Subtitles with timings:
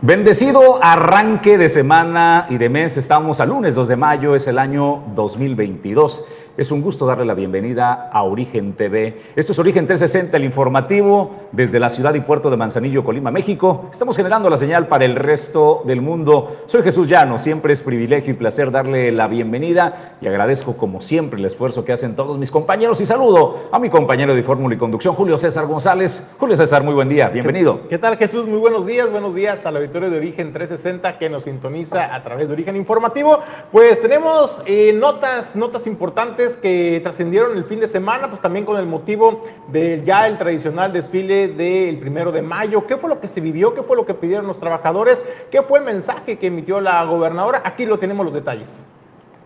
[0.00, 2.96] Bendecido arranque de semana y de mes.
[2.96, 6.24] Estamos a lunes 2 de mayo, es el año 2022.
[6.58, 9.16] Es un gusto darle la bienvenida a Origen TV.
[9.36, 13.86] Esto es Origen 360, el informativo desde la ciudad y puerto de Manzanillo, Colima, México.
[13.92, 16.56] Estamos generando la señal para el resto del mundo.
[16.66, 21.38] Soy Jesús Llano, siempre es privilegio y placer darle la bienvenida y agradezco como siempre
[21.38, 24.78] el esfuerzo que hacen todos mis compañeros y saludo a mi compañero de Fórmula y
[24.78, 26.34] Conducción, Julio César González.
[26.40, 27.86] Julio César, muy buen día, bienvenido.
[27.88, 28.48] ¿Qué, tal Jesús?
[28.48, 32.20] Muy buenos días, buenos días a la auditorio de Origen 360 que nos sintoniza a
[32.24, 33.38] través de Origen Informativo.
[33.70, 38.78] Pues tenemos eh, notas, notas importantes que trascendieron el fin de semana, pues también con
[38.78, 42.86] el motivo de ya el tradicional desfile del primero de mayo.
[42.86, 43.74] ¿Qué fue lo que se vivió?
[43.74, 45.22] ¿Qué fue lo que pidieron los trabajadores?
[45.50, 47.62] ¿Qué fue el mensaje que emitió la gobernadora?
[47.64, 48.84] Aquí lo tenemos los detalles.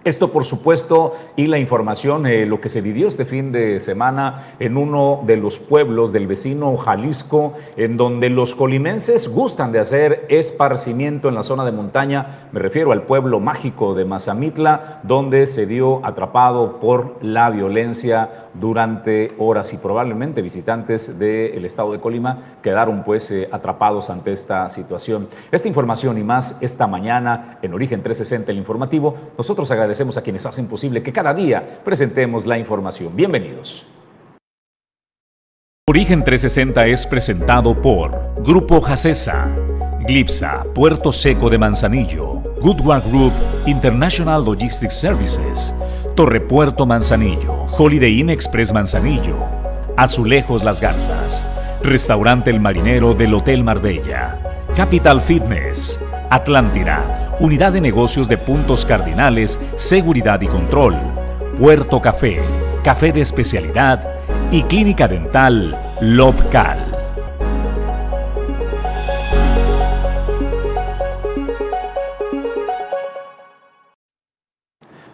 [0.04, 4.54] Esto, por supuesto, y la información, eh, lo que se vivió este fin de semana
[4.58, 10.26] en uno de los pueblos del vecino Jalisco, en donde los colimenses gustan de hacer
[10.28, 12.48] esparcimiento en la zona de montaña.
[12.50, 19.32] Me refiero al pueblo mágico de Mazamitla, donde se dio atrapado por la violencia durante
[19.38, 25.28] horas y probablemente visitantes del estado de Colima quedaron pues eh, atrapados ante esta situación.
[25.50, 30.46] Esta información y más esta mañana en Origen 360, el informativo, nosotros agradecemos a quienes
[30.46, 33.14] hacen posible que cada día presentemos la información.
[33.14, 33.86] Bienvenidos.
[35.88, 39.54] Origen 360 es presentado por Grupo Jacesa,
[40.06, 43.32] Glipsa, Puerto Seco de Manzanillo, Goodward Group
[43.66, 45.74] International Logistics Services,
[46.14, 49.36] Torrepuerto Manzanillo, Holiday Inn Express Manzanillo,
[49.96, 51.42] Azulejos Las Garzas,
[51.82, 54.38] Restaurante El Marinero del Hotel Marbella,
[54.76, 56.00] Capital Fitness,
[56.30, 60.96] Atlántida, Unidad de Negocios de Puntos Cardinales, Seguridad y Control,
[61.58, 62.40] Puerto Café,
[62.84, 64.08] Café de Especialidad
[64.50, 66.91] y Clínica Dental Lobcal.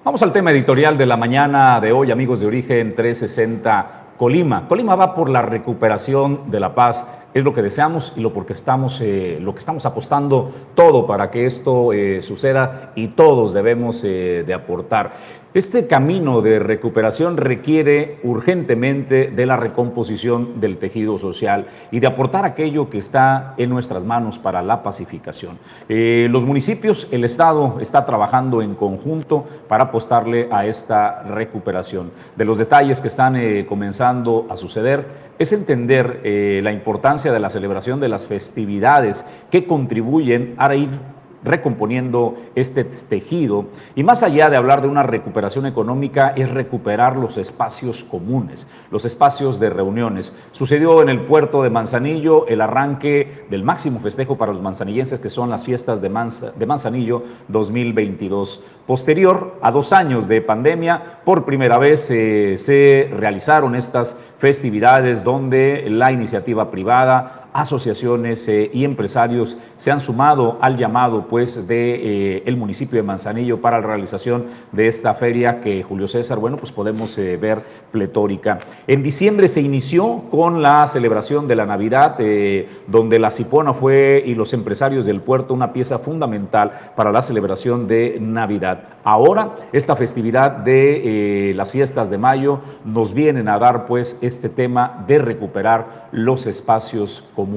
[0.09, 4.67] Vamos al tema editorial de la mañana de hoy, amigos de Origen 360 Colima.
[4.67, 8.55] Colima va por la recuperación de la paz es lo que deseamos y lo, porque
[8.55, 14.03] estamos, eh, lo que estamos apostando todo para que esto eh, suceda y todos debemos
[14.03, 15.13] eh, de aportar.
[15.55, 22.45] Este camino de recuperación requiere urgentemente de la recomposición del tejido social y de aportar
[22.45, 25.59] aquello que está en nuestras manos para la pacificación.
[25.89, 32.11] los municipios, el Estado está trabajando en conjunto para apostarle a esta recuperación.
[32.37, 36.21] De los detalles que están comenzando a suceder, es entender
[36.63, 40.91] la importancia de la celebración de las festividades que contribuyen a ir
[41.49, 43.67] recomponiendo este tejido.
[43.97, 49.05] Y más allá de hablar de una recuperación económica, es recuperar los espacios comunes, los
[49.05, 50.35] espacios de reuniones.
[50.53, 55.31] Sucedió en el puerto de Manzanillo el arranque del máximo festejo para los manzanillenses, que
[55.31, 56.09] son las fiestas de,
[56.57, 58.63] de Manzanillo 2022.
[58.87, 65.87] Posterior a dos años de pandemia, por primera vez eh, se realizaron estas festividades donde
[65.91, 72.43] la iniciativa privada asociaciones eh, y empresarios se han sumado al llamado pues de eh,
[72.47, 76.71] el municipio de Manzanillo para la realización de esta feria que Julio César, bueno, pues
[76.71, 77.61] podemos eh, ver
[77.91, 78.61] pletórica.
[78.87, 82.17] En diciembre se inició con la celebración de la Navidad,
[82.87, 87.89] donde la Cipona fue y los empresarios del puerto una pieza fundamental para la celebración
[87.89, 88.85] de Navidad.
[89.05, 95.05] Ahora, esta festividad de las fiestas de mayo nos vienen a dar pues este tema
[95.07, 97.48] de recuperar los espacios comunes.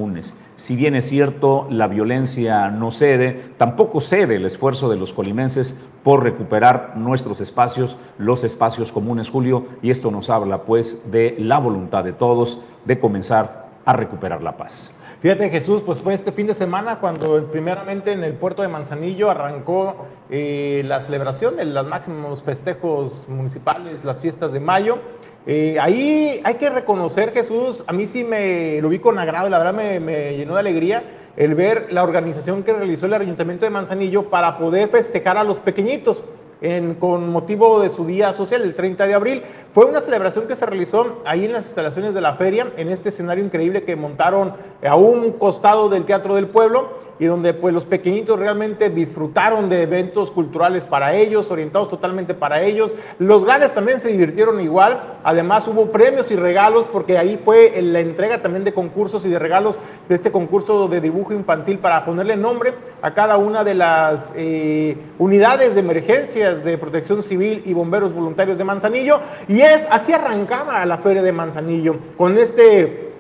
[0.56, 5.80] Si bien es cierto, la violencia no cede, tampoco cede el esfuerzo de los colimenses
[6.04, 11.60] por recuperar nuestros espacios, los espacios comunes, Julio, y esto nos habla pues de la
[11.60, 14.96] voluntad de todos de comenzar a recuperar la paz.
[15.22, 19.30] Fíjate Jesús, pues fue este fin de semana cuando primeramente en el puerto de Manzanillo
[19.30, 24.98] arrancó eh, la celebración de los máximos festejos municipales, las fiestas de mayo.
[25.48, 29.58] Eh, ahí hay que reconocer, Jesús, a mí sí me lo vi con agrado, la
[29.58, 31.04] verdad me, llenó de alegría
[31.36, 35.60] el ver la organización que realizó el Ayuntamiento de Manzanillo para poder festejar a los
[35.60, 36.24] pequeñitos.
[37.00, 39.42] con motivo de su día social, el 30 de abril,
[39.74, 43.08] Fue una celebración que se realizó ahí en las instalaciones de la feria, en este
[43.08, 44.54] escenario increíble que montaron
[44.86, 49.84] a un costado del Teatro del Pueblo y donde pues los pequeñitos realmente disfrutaron de
[49.84, 52.96] eventos culturales para ellos, orientados totalmente para ellos.
[53.20, 58.00] Los grandes también se divirtieron igual, además hubo premios y regalos porque ahí fue la
[58.00, 59.78] entrega también de concursos y de regalos
[60.10, 62.74] de este concurso de dibujo infantil para ponerle nombre
[63.04, 68.58] a cada una de las eh, unidades de emergencias de protección civil y bomberos voluntarios
[68.58, 73.12] de Manzanillo y así arrancaba la feria de Manzanillo con este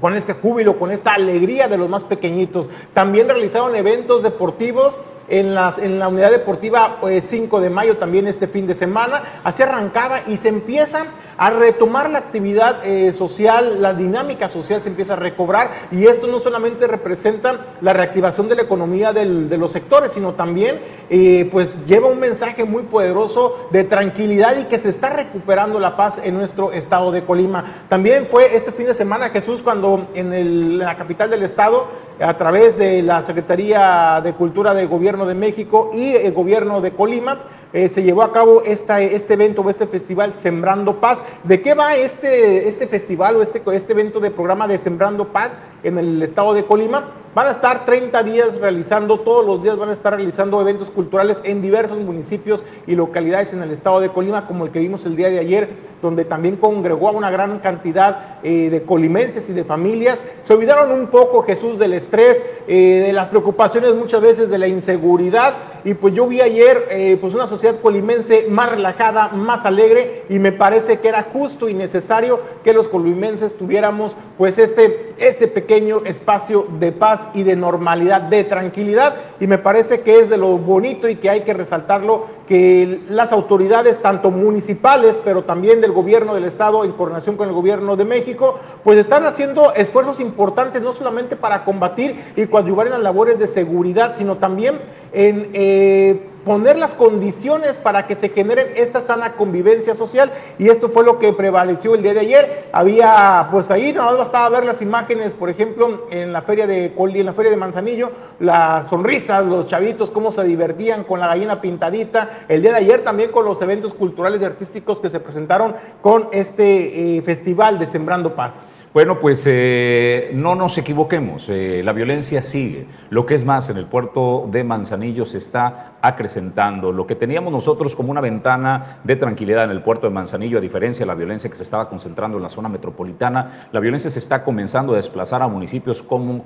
[0.00, 2.68] con este júbilo, con esta alegría de los más pequeñitos.
[2.92, 4.98] También realizaron eventos deportivos
[5.28, 9.22] en, la unidad deportiva 5 pues, de mayo también este fin de semana.
[9.44, 11.06] Así arrancaba y se empieza
[11.38, 16.26] a retomar la actividad eh, social, la dinámica social se empieza a recobrar y esto
[16.26, 21.86] no solamente representa la reactivación de la economía de los sectores, sino también eh, pues
[21.86, 26.34] lleva un mensaje muy poderoso de tranquilidad y que se está recuperando la paz en
[26.34, 27.84] nuestro estado de Colima.
[27.88, 31.86] También fue este fin de semana Jesús cuando en la capital del estado
[32.20, 36.92] a través de la Secretaría de Cultura del Gobierno de México y el Gobierno de
[36.92, 37.42] Colima,
[37.74, 41.22] eh, se llevó a cabo esta, este evento o este festival Sembrando Paz.
[41.44, 45.58] ¿De qué va este, este festival o este, este evento de programa de Sembrando Paz
[45.82, 47.12] en el estado de Colima?
[47.34, 51.38] Van a estar 30 días realizando, todos los días van a estar realizando eventos culturales
[51.44, 55.14] en diversos municipios y localidades en el estado de Colima, como el que vimos el
[55.14, 55.68] día de ayer,
[56.00, 60.22] donde también congregó a una gran cantidad eh, de colimenses y de familias.
[60.42, 64.66] Se olvidaron un poco, Jesús, del estrés, eh, de las preocupaciones muchas veces de la
[64.66, 65.54] inseguridad.
[65.84, 70.38] Y pues yo vi ayer pues una sociedad sociedad colimense más relajada, más alegre y
[70.38, 76.02] me parece que era justo y necesario que los colimenses tuviéramos pues este, este pequeño
[76.04, 79.16] espacio de paz y de normalidad, de tranquilidad.
[79.40, 83.32] Y me parece que es de lo bonito y que hay que resaltarlo que las
[83.32, 88.04] autoridades, tanto municipales, pero también del gobierno del Estado, en coordinación con el gobierno de
[88.04, 93.38] México, pues están haciendo esfuerzos importantes, no solamente para combatir y coadyuvar en las labores
[93.38, 94.80] de seguridad, sino también
[95.12, 100.88] en eh, poner las condiciones para que se genere esta sana convivencia social y esto
[100.88, 102.70] fue lo que prevaleció el día de ayer.
[102.72, 106.94] Había, pues ahí nada más bastaba ver las imágenes, por ejemplo, en la feria de
[106.96, 111.26] Coli, en la feria de Manzanillo, las sonrisas, los chavitos, cómo se divertían con la
[111.26, 115.20] gallina pintadita, el día de ayer también con los eventos culturales y artísticos que se
[115.20, 118.66] presentaron con este eh, festival de Sembrando Paz.
[118.94, 122.86] Bueno, pues eh, no nos equivoquemos, eh, la violencia sigue.
[123.10, 126.90] Lo que es más, en el puerto de Manzanillo se está acrecentando.
[126.90, 130.60] Lo que teníamos nosotros como una ventana de tranquilidad en el puerto de Manzanillo, a
[130.62, 134.20] diferencia de la violencia que se estaba concentrando en la zona metropolitana, la violencia se
[134.20, 136.44] está comenzando a desplazar a municipios como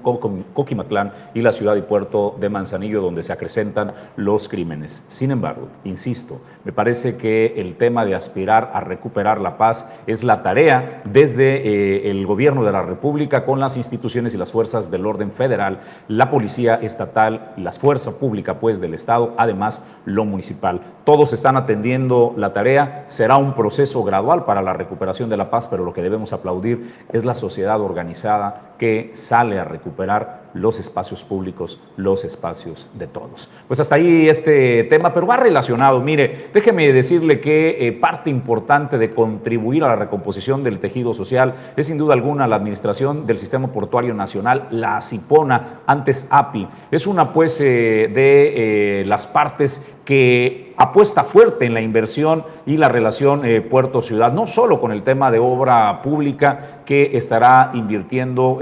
[0.54, 5.04] Coquimatlán y la ciudad y puerto de Manzanillo, donde se acrecentan los crímenes.
[5.06, 10.24] Sin embargo, insisto, me parece que el tema de aspirar a recuperar la paz es
[10.24, 14.90] la tarea desde eh, el gobierno de la República con las instituciones y las fuerzas
[14.90, 15.78] del orden federal,
[16.08, 20.80] la policía estatal, las fuerzas públicas pues del Estado, además lo municipal.
[21.04, 25.68] Todos están atendiendo la tarea, será un proceso gradual para la recuperación de la paz,
[25.68, 31.24] pero lo que debemos aplaudir es la sociedad organizada que sale a recuperar los espacios
[31.24, 33.48] públicos, los espacios de todos.
[33.68, 36.00] Pues hasta ahí este tema, pero va relacionado.
[36.00, 41.54] Mire, déjeme decirle que eh, parte importante de contribuir a la recomposición del tejido social
[41.76, 46.68] es sin duda alguna la administración del Sistema Portuario Nacional, la CIPONA, antes API.
[46.90, 52.76] Es una pues eh, de eh, las partes que apuesta fuerte en la inversión y
[52.76, 58.58] la relación puerto-ciudad, no solo con el tema de obra pública que estará invirtiendo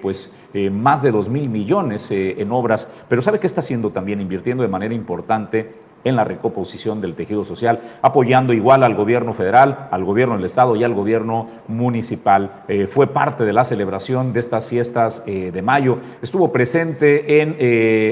[0.00, 3.88] pues eh, más de 2 mil millones eh, en obras, pero ¿sabe qué está haciendo
[3.88, 4.20] también?
[4.20, 5.72] Invirtiendo de manera importante
[6.04, 10.76] en la recomposición del tejido social, apoyando igual al gobierno federal, al gobierno del estado
[10.76, 12.62] y al gobierno municipal.
[12.68, 15.98] Eh, fue parte de la celebración de estas fiestas de mayo.
[16.20, 17.56] Estuvo presente en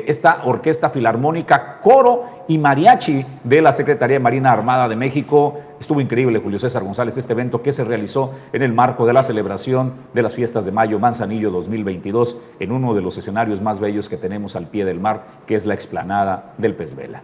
[0.07, 5.61] esta orquesta filarmónica, coro y mariachi de la Secretaría de Marina Armada de México.
[5.79, 9.23] Estuvo increíble, Julio César González, este evento que se realizó en el marco de la
[9.23, 14.09] celebración de las fiestas de Mayo Manzanillo 2022 en uno de los escenarios más bellos
[14.09, 17.23] que tenemos al pie del mar, que es la explanada del Pez Vela.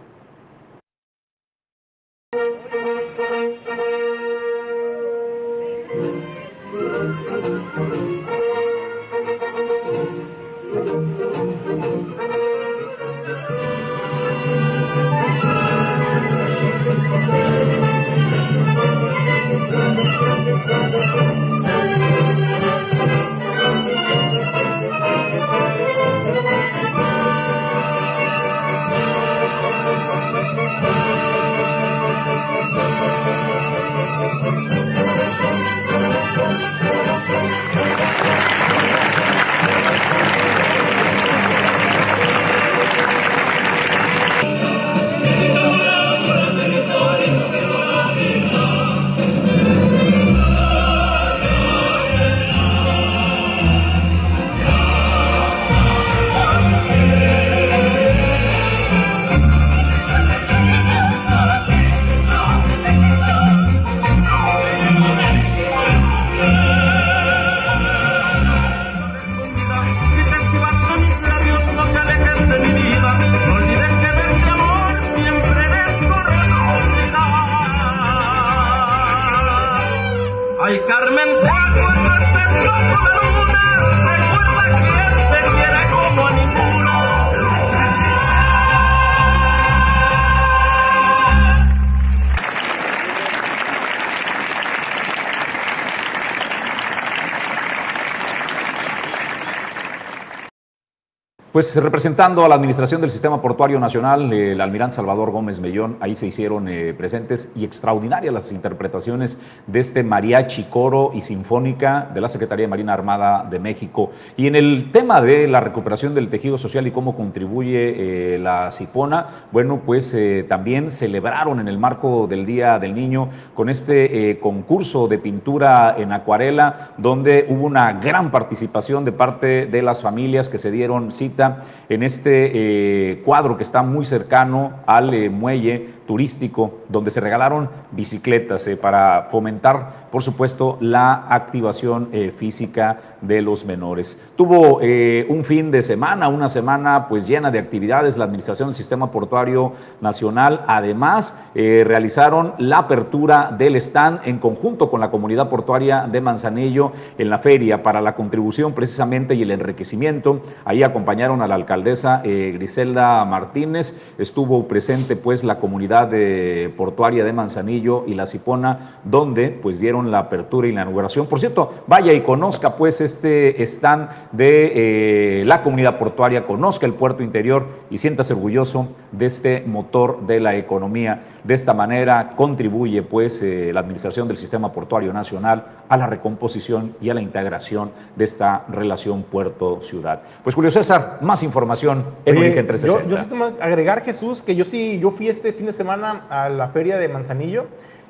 [101.57, 106.13] Pues representando a la Administración del Sistema Portuario Nacional, el almirante Salvador Gómez Mellón, ahí
[106.13, 112.21] se hicieron eh, presentes y extraordinarias las interpretaciones de este mariachi, coro y sinfónica de
[112.21, 114.11] la Secretaría de Marina Armada de México.
[114.35, 118.69] Y en el tema de la recuperación del tejido social y cómo contribuye eh, la
[118.69, 124.37] CIPONA, bueno, pues eh, también celebraron en el marco del Día del Niño con este
[124.39, 130.49] concurso de pintura en acuarela, donde hubo una gran participación de parte de las familias
[130.49, 131.46] que se dieron cita
[131.89, 137.69] en este eh, cuadro que está muy cercano al eh, muelle turístico, donde se regalaron
[137.91, 144.21] bicicletas eh, para fomentar, por supuesto, la activación física de los menores.
[144.37, 149.11] Tuvo un fin de semana, una semana pues llena de actividades, la Administración del Sistema
[149.11, 150.63] Portuario Nacional.
[150.65, 157.29] Además, realizaron la apertura del stand en conjunto con la comunidad portuaria de Manzanillo en
[157.29, 160.39] la feria para la contribución precisamente y el enriquecimiento.
[160.63, 167.23] Ahí acompañaron a la alcaldesa eh, Griselda Martínez, estuvo presente pues la comunidad de portuaria
[167.23, 171.27] de Manzanillo y La Cipona, donde pues dieron la apertura y la inauguración.
[171.27, 176.93] Por cierto, vaya y conozca pues este stand de eh, la comunidad portuaria, conozca el
[176.93, 181.23] puerto interior y siéntase orgulloso de este motor de la economía.
[181.43, 186.93] De esta manera contribuye pues eh, la administración del sistema portuario nacional a la recomposición
[187.01, 190.21] y a la integración de esta relación puerto-ciudad.
[190.43, 193.07] Pues Julio César, más información en Origen 360.
[193.07, 196.69] Yo, yo agregar, Jesús, que yo sí, yo fui este fin de semana a la
[196.69, 197.67] feria de Manzanillo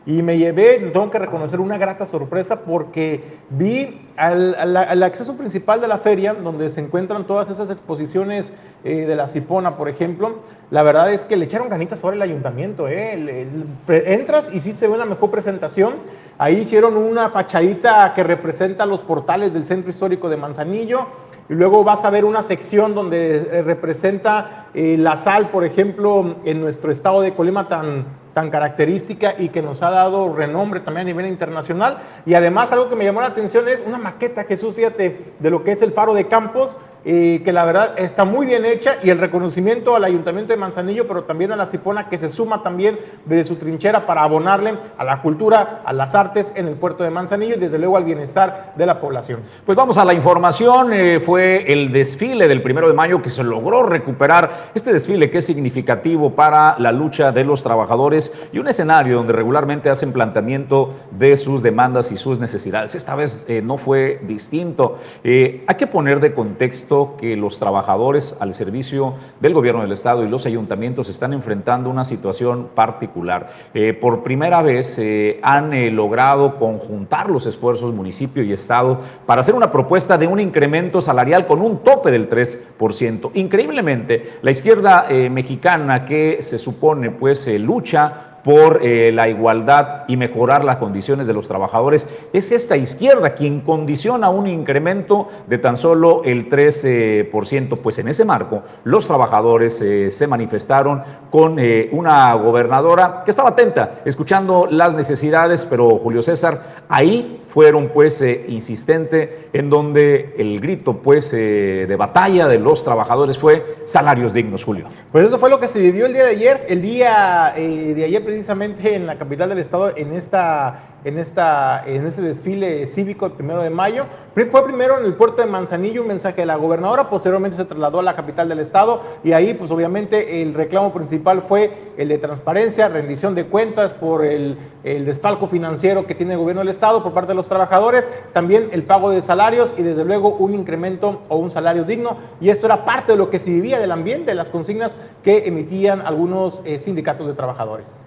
[0.07, 5.89] y me llevé, tengo que reconocer, una grata sorpresa porque vi al, acceso principal de
[5.89, 8.53] la feria, donde se encuentran todas esas exposiciones
[8.85, 10.37] eh, de la Cipona, por ejemplo,
[10.71, 12.87] la verdad es que le echaron ganitas sobre el ayuntamiento.
[12.87, 13.47] Eh.
[13.87, 15.95] entras y sí se ve una mejor presentación.
[16.37, 21.07] Ahí hicieron una fachadita que representa los portales del centro histórico de Manzanillo
[21.49, 26.37] y luego vas a ver una sección donde eh, representa eh, la sal, por ejemplo,
[26.43, 31.07] en nuestro estado de Colima tan, tan característica y que nos ha dado renombre también
[31.07, 31.99] a nivel internacional.
[32.25, 35.63] Y además algo que me llamó la atención es una maqueta, Jesús, fíjate, de lo
[35.63, 36.75] que es el faro de Campos,
[37.07, 41.23] que la verdad está muy bien hecha y el reconocimiento al Ayuntamiento de Manzanillo, pero
[41.23, 45.21] también a la Cipona que se suma también desde su trinchera para abonarle a la
[45.21, 48.85] cultura, a las artes en el puerto de Manzanillo y desde luego al bienestar de
[48.85, 49.39] la población.
[49.65, 53.43] Pues vamos a la información, eh, fue el desfile del primero de mayo que se
[53.43, 58.67] logró recuperar, este desfile que es significativo para la lucha de los trabajadores y un
[58.67, 62.95] escenario donde regularmente hacen planteamiento de sus demandas y sus necesidades.
[62.95, 64.97] Esta vez eh, no fue distinto.
[65.23, 70.23] Eh, hay que poner de contexto que los trabajadores al servicio del gobierno del Estado
[70.23, 73.49] y los ayuntamientos están enfrentando una situación particular.
[73.73, 79.41] Eh, por primera vez eh, han eh, logrado conjuntar los esfuerzos municipio y Estado para
[79.41, 83.31] hacer una propuesta de un incremento salarial con un tope del 3%.
[83.35, 90.63] Increíblemente, la izquierda mexicana que se supone pues lucha por eh, la igualdad y mejorar
[90.63, 92.07] las condiciones de los trabajadores.
[92.31, 97.77] Es esta izquierda quien condiciona un incremento de tan solo el 13%.
[97.81, 103.49] Pues en ese marco, los trabajadores eh, se manifestaron con eh, una gobernadora que estaba
[103.49, 110.97] atenta, escuchando las necesidades, pero Julio César, ahí fueron pues insistente en donde el grito
[110.97, 114.87] pues de batalla de los trabajadores fue salarios dignos, Julio.
[115.11, 118.23] Pues eso fue lo que se vivió el día de ayer, el día de ayer
[118.27, 123.31] precisamente en la capital del estado en esta en, esta, en este desfile cívico el
[123.31, 124.05] primero de mayo.
[124.33, 127.99] Fue primero en el puerto de Manzanillo un mensaje de la gobernadora, posteriormente se trasladó
[127.99, 132.17] a la capital del estado y ahí pues obviamente el reclamo principal fue el de
[132.17, 137.01] transparencia, rendición de cuentas por el, el desfalco financiero que tiene el gobierno del estado
[137.01, 141.21] por parte de los trabajadores, también el pago de salarios y desde luego un incremento
[141.29, 144.35] o un salario digno y esto era parte de lo que se vivía del ambiente,
[144.35, 148.06] las consignas que emitían algunos eh, sindicatos de trabajadores.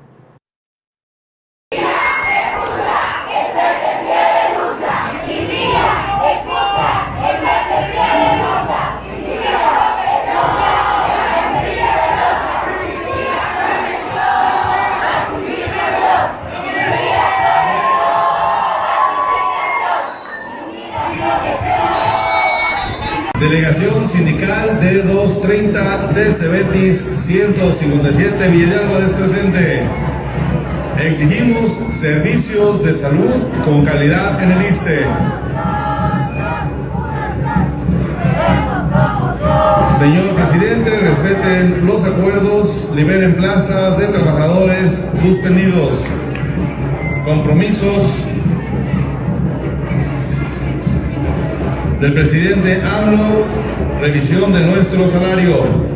[26.20, 29.82] 230 de Cebetis 157 Villa Álvarez presente.
[31.02, 35.06] Exigimos servicios de salud con calidad en el ISTE.
[39.98, 46.02] Señor presidente, respeten los acuerdos, liberen plazas de trabajadores suspendidos.
[47.24, 48.04] Compromisos
[52.00, 53.44] del presidente AMLO
[54.00, 55.89] revisión de nuestro salario.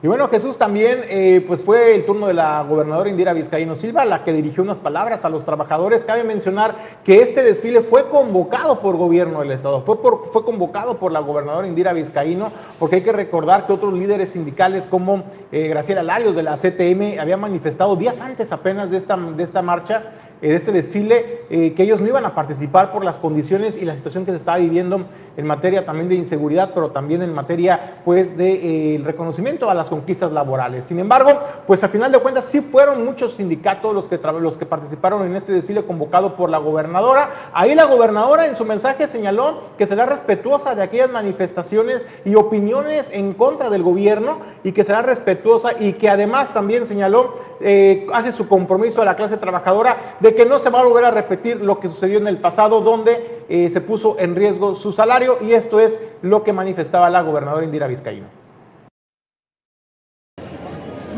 [0.00, 4.04] Y bueno, Jesús también, eh, pues fue el turno de la gobernadora Indira Vizcaíno Silva,
[4.04, 6.04] la que dirigió unas palabras a los trabajadores.
[6.04, 9.96] Cabe mencionar que este desfile fue convocado por gobierno del Estado, fue,
[10.32, 14.86] fue convocado por la gobernadora Indira Vizcaíno, porque hay que recordar que otros líderes sindicales
[14.86, 19.42] como eh, Graciela Larios de la CTM habían manifestado días antes apenas de esta, de
[19.42, 23.76] esta marcha de este desfile, eh, que ellos no iban a participar por las condiciones
[23.76, 25.06] y la situación que se estaba viviendo
[25.38, 29.88] en materia también de inseguridad, pero también en materia pues de eh, reconocimiento a las
[29.88, 30.84] conquistas laborales.
[30.84, 31.30] Sin embargo,
[31.64, 35.36] pues a final de cuentas sí fueron muchos sindicatos los que, los que participaron en
[35.36, 37.50] este desfile convocado por la gobernadora.
[37.52, 43.08] Ahí la gobernadora en su mensaje señaló que será respetuosa de aquellas manifestaciones y opiniones
[43.12, 48.32] en contra del gobierno y que será respetuosa y que además también señaló, eh, hace
[48.32, 51.60] su compromiso a la clase trabajadora de que no se va a volver a repetir
[51.60, 55.52] lo que sucedió en el pasado, donde eh, se puso en riesgo su salario, y
[55.52, 58.26] esto es lo que manifestaba la gobernadora Indira Vizcaíno.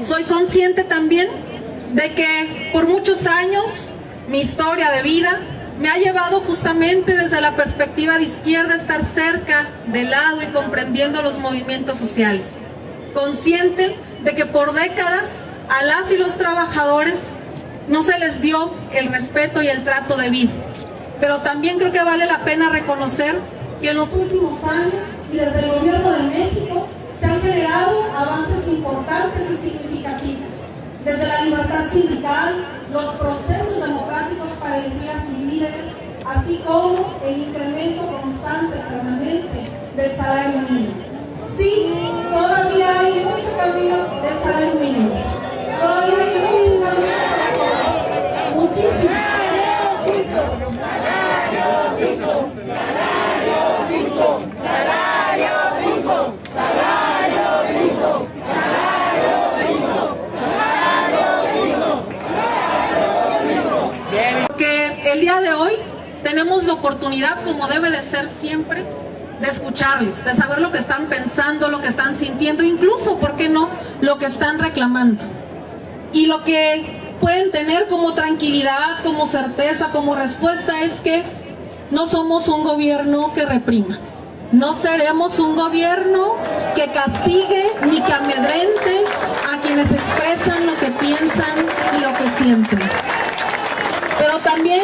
[0.00, 1.28] Soy consciente también
[1.92, 3.92] de que por muchos años
[4.28, 5.40] mi historia de vida
[5.80, 10.48] me ha llevado justamente desde la perspectiva de izquierda a estar cerca, del lado y
[10.48, 12.58] comprendiendo los movimientos sociales.
[13.14, 17.32] Consciente de que por décadas a las y los trabajadores
[17.88, 20.52] no se les dio el respeto y el trato debido.
[21.20, 23.38] Pero también creo que vale la pena reconocer
[23.80, 26.86] que en los últimos años y desde el gobierno de México
[27.18, 30.48] se han generado avances importantes y significativos.
[31.04, 35.86] Desde la libertad sindical, los procesos democráticos para elegir a líderes,
[36.26, 39.64] así como el incremento constante, permanente
[39.96, 40.94] del salario mínimo.
[41.46, 41.92] Sí,
[42.30, 45.14] todavía hay mucho camino del salario mínimo.
[45.80, 47.30] Todavía hay mucho camino
[48.56, 49.29] porque
[65.10, 65.72] el día de hoy
[66.22, 68.84] tenemos la oportunidad, como debe de ser siempre,
[69.40, 73.48] de escucharles, de saber lo que están pensando, lo que están sintiendo, incluso, ¿por qué
[73.48, 73.68] no?,
[74.00, 75.24] lo que están reclamando.
[76.12, 81.24] Y lo que pueden tener como tranquilidad, como certeza, como respuesta es que
[81.90, 83.98] no somos un gobierno que reprima.
[84.52, 86.36] No seremos un gobierno
[86.74, 89.04] que castigue ni que amedrente
[89.52, 91.56] a quienes expresan lo que piensan
[91.96, 92.80] y lo que sienten.
[94.20, 94.82] Pero también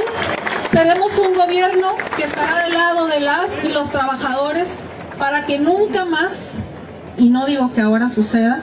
[0.72, 4.80] seremos un gobierno que estará del lado de las y los trabajadores
[5.18, 6.54] para que nunca más,
[7.18, 8.62] y no digo que ahora suceda,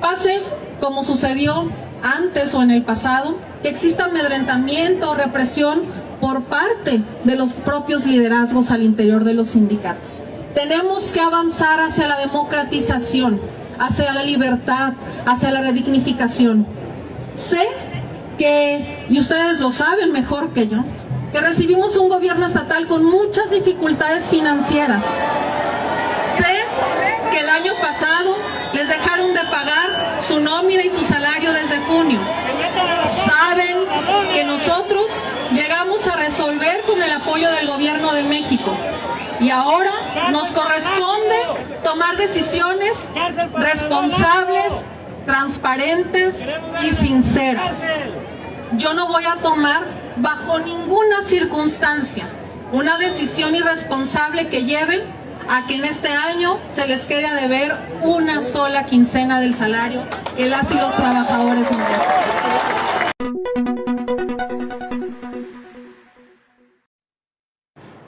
[0.00, 0.40] pase
[0.80, 1.68] como sucedió
[2.02, 5.82] antes o en el pasado, que exista amedrentamiento o represión
[6.18, 10.22] por parte de los propios liderazgos al interior de los sindicatos.
[10.54, 13.38] Tenemos que avanzar hacia la democratización,
[13.78, 14.94] hacia la libertad,
[15.26, 16.66] hacia la redignificación.
[17.36, 17.60] Sé
[18.38, 20.78] que, y ustedes lo saben mejor que yo,
[21.32, 25.04] que recibimos un gobierno estatal con muchas dificultades financieras.
[26.36, 26.56] Sé
[27.30, 28.36] que el año pasado
[28.72, 32.20] les dejaron de pagar su nómina y su salario desde junio.
[33.06, 33.76] Saben
[34.32, 35.10] que nosotros
[35.52, 38.76] llegamos a resolver con el apoyo del gobierno de México.
[39.40, 39.92] Y ahora
[40.30, 41.36] nos corresponde
[41.84, 43.08] tomar decisiones
[43.54, 44.84] responsables,
[45.24, 46.40] transparentes
[46.82, 47.82] y sinceras.
[48.78, 49.82] Yo no voy a tomar
[50.18, 52.28] bajo ninguna circunstancia
[52.70, 55.04] una decisión irresponsable que lleve
[55.48, 60.02] a que en este año se les quede a deber una sola quincena del salario
[60.36, 63.67] que las y los trabajadores merecen.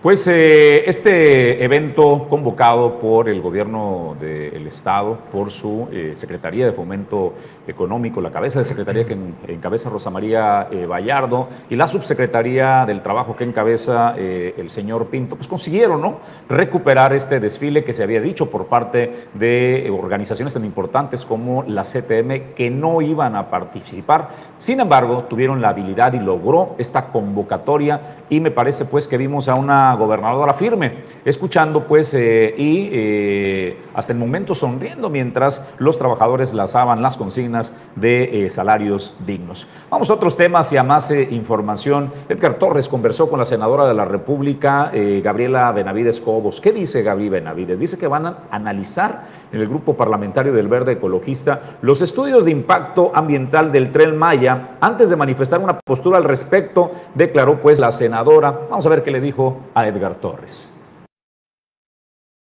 [0.03, 6.73] Pues eh, este evento convocado por el gobierno del Estado, por su eh, Secretaría de
[6.73, 7.35] Fomento
[7.67, 13.03] Económico, la cabeza de Secretaría que encabeza Rosa María eh, Vallardo y la subsecretaría del
[13.03, 16.21] Trabajo que encabeza el señor Pinto, pues consiguieron ¿no?
[16.49, 21.83] recuperar este desfile que se había dicho por parte de organizaciones tan importantes como la
[21.83, 24.31] CTM que no iban a participar.
[24.61, 29.49] Sin embargo, tuvieron la habilidad y logró esta convocatoria y me parece pues que vimos
[29.49, 35.99] a una gobernadora firme, escuchando pues eh, y eh, hasta el momento sonriendo mientras los
[35.99, 39.67] trabajadores lazaban las consignas de eh, salarios dignos.
[39.89, 42.13] Vamos a otros temas y a más información.
[42.29, 44.93] Edgar Torres conversó con la senadora de la República,
[45.23, 46.61] Gabriela Benavides Cobos.
[46.61, 47.81] ¿Qué dice Gabriela Benavides?
[47.81, 52.51] Dice que van a analizar en el grupo parlamentario del Verde Ecologista los estudios de
[52.51, 54.50] impacto ambiental del tren Maya
[54.81, 58.51] antes de manifestar una postura al respecto, declaró pues la senadora.
[58.71, 60.71] Vamos a ver qué le dijo a Edgar Torres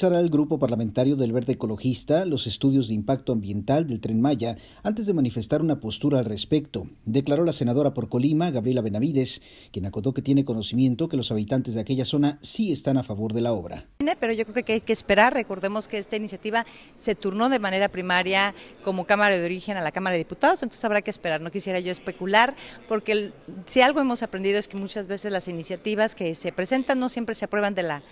[0.02, 5.04] el Grupo Parlamentario del Verde Ecologista los estudios de impacto ambiental del Tren Maya antes
[5.04, 10.14] de manifestar una postura al respecto, declaró la senadora por Colima, Gabriela Benavides, quien acotó
[10.14, 13.52] que tiene conocimiento que los habitantes de aquella zona sí están a favor de la
[13.52, 13.88] obra.
[14.18, 16.64] Pero yo creo que hay que esperar, recordemos que esta iniciativa
[16.96, 20.84] se turnó de manera primaria como Cámara de Origen a la Cámara de Diputados, entonces
[20.84, 22.56] habrá que esperar, no quisiera yo especular,
[22.88, 23.32] porque
[23.66, 27.34] si algo hemos aprendido es que muchas veces las iniciativas que se presentan no siempre
[27.34, 28.02] se aprueban de la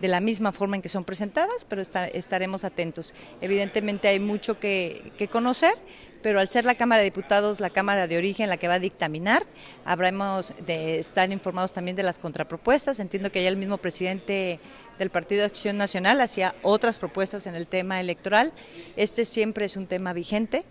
[0.00, 3.14] de la misma forma en que son presentadas, pero estaremos atentos.
[3.40, 5.74] Evidentemente hay mucho que, conocer,
[6.22, 8.78] pero al ser la Cámara de Diputados la Cámara de Origen la que va a
[8.78, 9.44] dictaminar,
[9.84, 13.00] habremos de estar informados también de las contrapropuestas.
[13.00, 14.60] Entiendo que ya el mismo presidente
[14.98, 18.52] del Partido de Acción Nacional hacía otras propuestas en el tema electoral.
[18.96, 20.64] Este siempre es un tema vigente.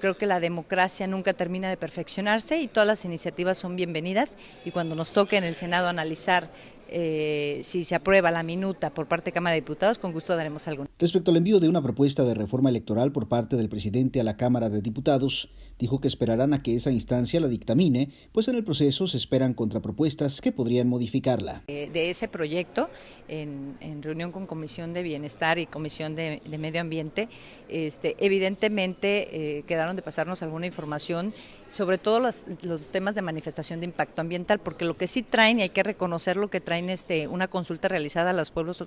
[0.00, 4.70] Creo que la democracia nunca termina de perfeccionarse y todas las iniciativas son bienvenidas y
[4.70, 6.50] cuando nos toque en el Senado analizar
[6.88, 10.66] eh, si se aprueba la minuta por parte de Cámara de Diputados, con gusto daremos
[10.68, 10.86] algo.
[10.98, 14.36] Respecto al envío de una propuesta de reforma electoral por parte del presidente a la
[14.36, 18.64] Cámara de Diputados, dijo que esperarán a que esa instancia la dictamine, pues en el
[18.64, 21.62] proceso se esperan contrapropuestas que podrían modificarla.
[21.68, 22.90] Eh, de ese proyecto,
[23.28, 27.28] en, reunión con Comisión de Bienestar y Comisión de, Medio Ambiente,
[27.68, 31.34] este, evidentemente eh, quedaron de pasarnos alguna información
[31.68, 32.44] sobre todo los,
[32.90, 36.36] temas de manifestación de impacto ambiental, porque lo que sí traen, y hay que reconocer
[36.36, 38.84] lo que traen este, una consulta realizada a los pueblos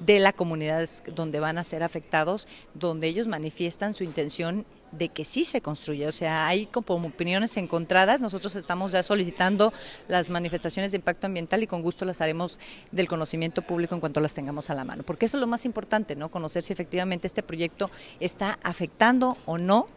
[0.00, 4.64] de la comunidad donde van a ser afectados, donde ellos manifiestan su intención
[4.98, 6.08] de que sí se construya.
[6.08, 8.20] O sea, hay como opiniones encontradas.
[8.20, 9.72] Nosotros estamos ya solicitando
[10.08, 12.58] las manifestaciones de impacto ambiental y con gusto las haremos
[12.92, 15.02] del conocimiento público en cuanto las tengamos a la mano.
[15.02, 16.30] Porque eso es lo más importante, ¿no?
[16.30, 19.88] Conocer si efectivamente este proyecto está afectando o no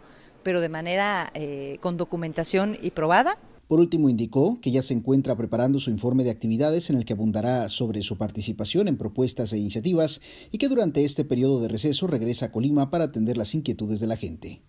[0.48, 3.38] pero de manera eh, con documentación y probada.
[3.68, 7.12] Por último, indicó que ya se encuentra preparando su informe de actividades en el que
[7.12, 12.08] abundará sobre su participación en propuestas e iniciativas y que durante este periodo de receso
[12.08, 14.62] regresa a Colima para atender las inquietudes de la gente.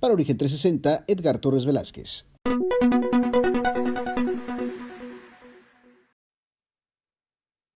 [0.00, 2.24] Para Origen 360, Edgar Torres Velázquez.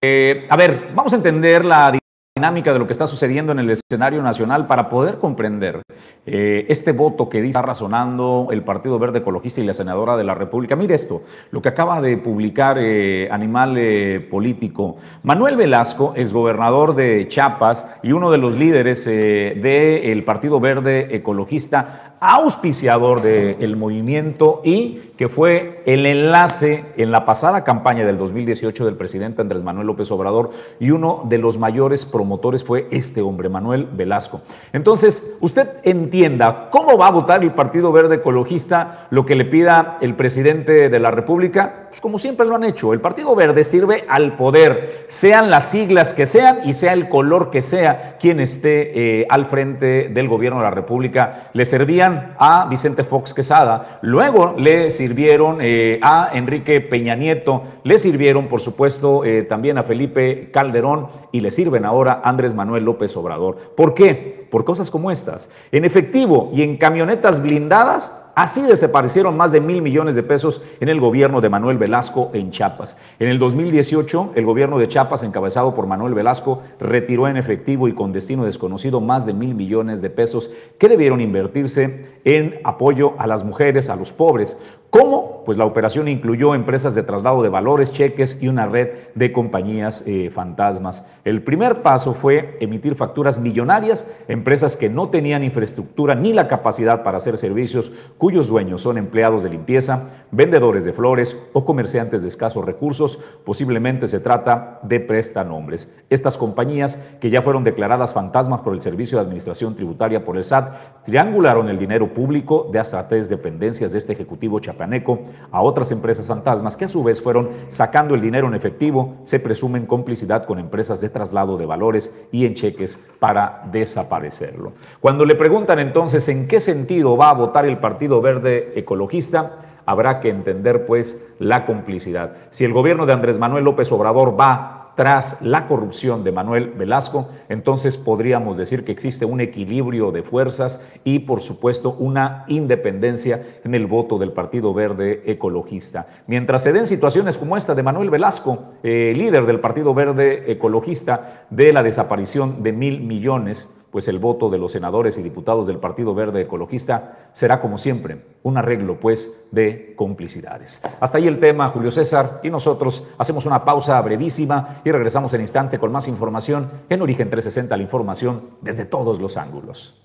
[0.02, 1.96] Eh, a ver, vamos a entender la
[2.36, 5.82] dinámica de lo que está sucediendo en el escenario nacional para poder comprender
[6.24, 10.22] eh, este voto que dice, está razonando el Partido Verde Ecologista y la senadora de
[10.22, 10.76] la República.
[10.76, 14.98] Mire esto, lo que acaba de publicar eh, Animal eh, Político.
[15.24, 23.22] Manuel Velasco, exgobernador de Chiapas y uno de los líderes del Partido Verde Ecologista, auspiciador
[23.22, 29.40] del movimiento y que fue el enlace en la pasada campaña del 2018 del presidente
[29.40, 34.42] Andrés Manuel López Obrador y uno de los mayores promotores fue este hombre, Manuel Velasco.
[34.72, 39.98] Entonces, usted entienda cómo va a votar el Partido Verde Ecologista lo que le pida
[40.02, 42.92] el presidente de la República, pues como siempre lo han hecho.
[42.92, 47.50] El Partido Verde sirve al poder, sean las siglas que sean y sea el color
[47.50, 51.50] que sea quien esté eh, al frente del gobierno de la República.
[51.52, 57.98] Le servían a Vicente Fox Quesada, luego le sirvieron eh, a Enrique Peña Nieto, le
[57.98, 63.16] sirvieron por supuesto eh, también a Felipe Calderón y le sirven ahora Andrés Manuel López
[63.16, 63.56] Obrador.
[63.76, 64.48] ¿Por qué?
[64.50, 65.50] Por cosas como estas.
[65.72, 70.88] En efectivo y en camionetas blindadas Así desaparecieron más de mil millones de pesos en
[70.88, 72.96] el gobierno de Manuel Velasco en Chiapas.
[73.18, 77.92] En el 2018, el gobierno de Chiapas, encabezado por Manuel Velasco, retiró en efectivo y
[77.92, 83.26] con destino desconocido más de mil millones de pesos que debieron invertirse en apoyo a
[83.26, 84.58] las mujeres, a los pobres.
[84.90, 85.42] ¿Cómo?
[85.44, 90.04] Pues la operación incluyó empresas de traslado de valores, cheques y una red de compañías
[90.06, 91.06] eh, fantasmas.
[91.22, 97.02] El primer paso fue emitir facturas millonarias, empresas que no tenían infraestructura ni la capacidad
[97.02, 102.28] para hacer servicios cuyos dueños son empleados de limpieza, vendedores de flores o comerciantes de
[102.28, 103.18] escasos recursos.
[103.44, 105.92] Posiblemente se trata de prestanombres.
[106.08, 110.44] Estas compañías, que ya fueron declaradas fantasmas por el Servicio de Administración Tributaria por el
[110.44, 115.92] SAT, triangularon el dinero público de hasta tres dependencias de este Ejecutivo chapaneco a otras
[115.92, 120.46] empresas fantasmas que a su vez fueron sacando el dinero en efectivo, se presumen complicidad
[120.46, 124.72] con empresas de traslado de valores y en cheques para desaparecerlo.
[125.00, 130.20] Cuando le preguntan entonces en qué sentido va a votar el partido Verde Ecologista, habrá
[130.20, 132.34] que entender pues la complicidad.
[132.50, 137.30] Si el gobierno de Andrés Manuel López Obrador va tras la corrupción de Manuel Velasco,
[137.48, 143.74] entonces podríamos decir que existe un equilibrio de fuerzas y por supuesto una independencia en
[143.74, 146.06] el voto del Partido Verde Ecologista.
[146.26, 151.46] Mientras se den situaciones como esta de Manuel Velasco, eh, líder del Partido Verde Ecologista,
[151.48, 155.78] de la desaparición de mil millones, pues el voto de los senadores y diputados del
[155.78, 160.82] Partido Verde Ecologista será como siempre un arreglo pues de complicidades.
[161.00, 165.40] Hasta ahí el tema, Julio César, y nosotros hacemos una pausa brevísima y regresamos en
[165.40, 170.00] instante con más información en Origen 360, la información desde todos los ángulos.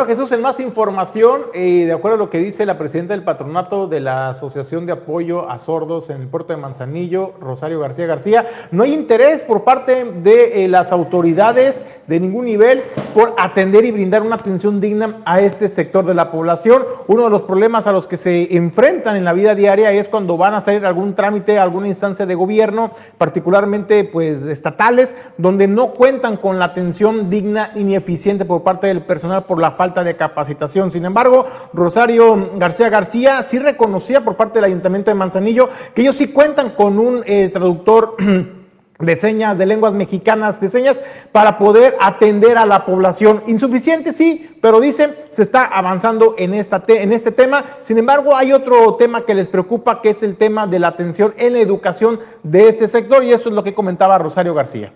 [0.00, 3.22] Bueno, Jesús, en más información, eh, de acuerdo a lo que dice la presidenta del
[3.22, 8.06] patronato de la Asociación de Apoyo a Sordos en el puerto de Manzanillo, Rosario García
[8.06, 12.82] García, no hay interés por parte de eh, las autoridades de ningún nivel
[13.14, 16.82] por atender y brindar una atención digna a este sector de la población.
[17.06, 20.38] Uno de los problemas a los que se enfrentan en la vida diaria es cuando
[20.38, 26.38] van a hacer algún trámite, alguna instancia de gobierno, particularmente pues estatales, donde no cuentan
[26.38, 30.16] con la atención digna y ni eficiente por parte del personal por la falta de
[30.16, 30.90] capacitación.
[30.90, 36.16] Sin embargo, Rosario García García sí reconocía por parte del Ayuntamiento de Manzanillo que ellos
[36.16, 38.16] sí cuentan con un eh, traductor.
[39.00, 41.00] de señas, de lenguas mexicanas, de señas,
[41.32, 43.42] para poder atender a la población.
[43.46, 47.64] Insuficiente, sí, pero dicen, se está avanzando en, esta en este tema.
[47.82, 51.34] Sin embargo, hay otro tema que les preocupa, que es el tema de la atención
[51.38, 54.92] en la educación de este sector, y eso es lo que comentaba Rosario García.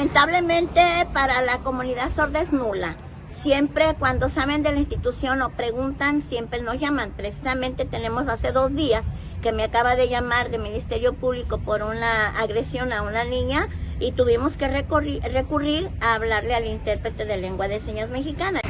[0.00, 0.80] Lamentablemente
[1.12, 2.96] para la comunidad sorda es nula.
[3.28, 7.10] Siempre cuando saben de la institución o preguntan, siempre nos llaman.
[7.10, 9.08] Precisamente tenemos hace dos días
[9.42, 14.12] que me acaba de llamar del Ministerio Público por una agresión a una niña y
[14.12, 18.62] tuvimos que recurrir, a hablarle al intérprete de lengua de señas mexicana.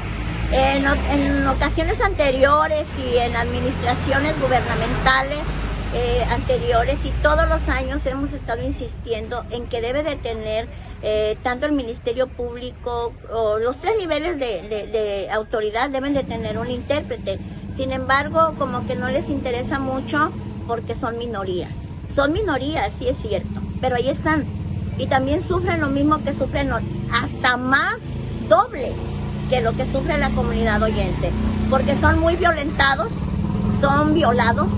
[0.51, 5.47] En, en ocasiones anteriores y en administraciones gubernamentales
[5.93, 10.69] eh, anteriores y todos los años hemos estado insistiendo en que debe de tener
[11.03, 16.71] eh, tanto el Ministerio Público o los tres niveles de, autoridad deben de tener un
[16.71, 17.39] intérprete.
[17.71, 20.31] Sin embargo, como que no les interesa mucho
[20.67, 21.69] porque son minoría.
[22.15, 24.45] Son minorías, sí es cierto, pero ahí están.
[24.99, 26.71] Y también sufren lo mismo que sufren
[27.13, 28.03] hasta más
[28.49, 28.93] doble
[29.49, 31.31] que lo que sufre la comunidad oyente,
[31.71, 33.11] porque son muy violentados,
[33.81, 34.71] son violados,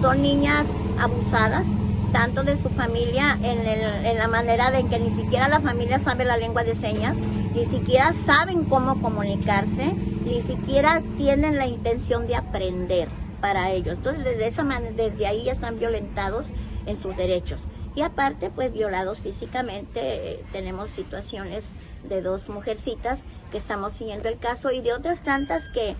[0.00, 1.66] son niñas abusadas,
[2.14, 6.36] tanto de su familia en, la manera de que ni siquiera la familia sabe la
[6.36, 7.18] lengua de señas,
[7.52, 9.92] ni siquiera saben cómo comunicarse,
[10.24, 13.08] ni siquiera tienen la intención de aprender
[13.40, 13.98] para ellos.
[13.98, 14.62] Entonces, desde esa
[14.96, 16.50] desde ahí ya están violentados
[16.86, 17.62] en sus derechos.
[17.96, 20.00] Y aparte, pues violados físicamente,
[20.34, 21.72] eh, tenemos situaciones
[22.08, 25.96] de dos mujercitas que estamos siguiendo el caso y de otras tantas que,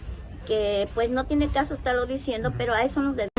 [0.47, 3.35] que pues no tiene caso estarlo diciendo, pero a eso nos debemos.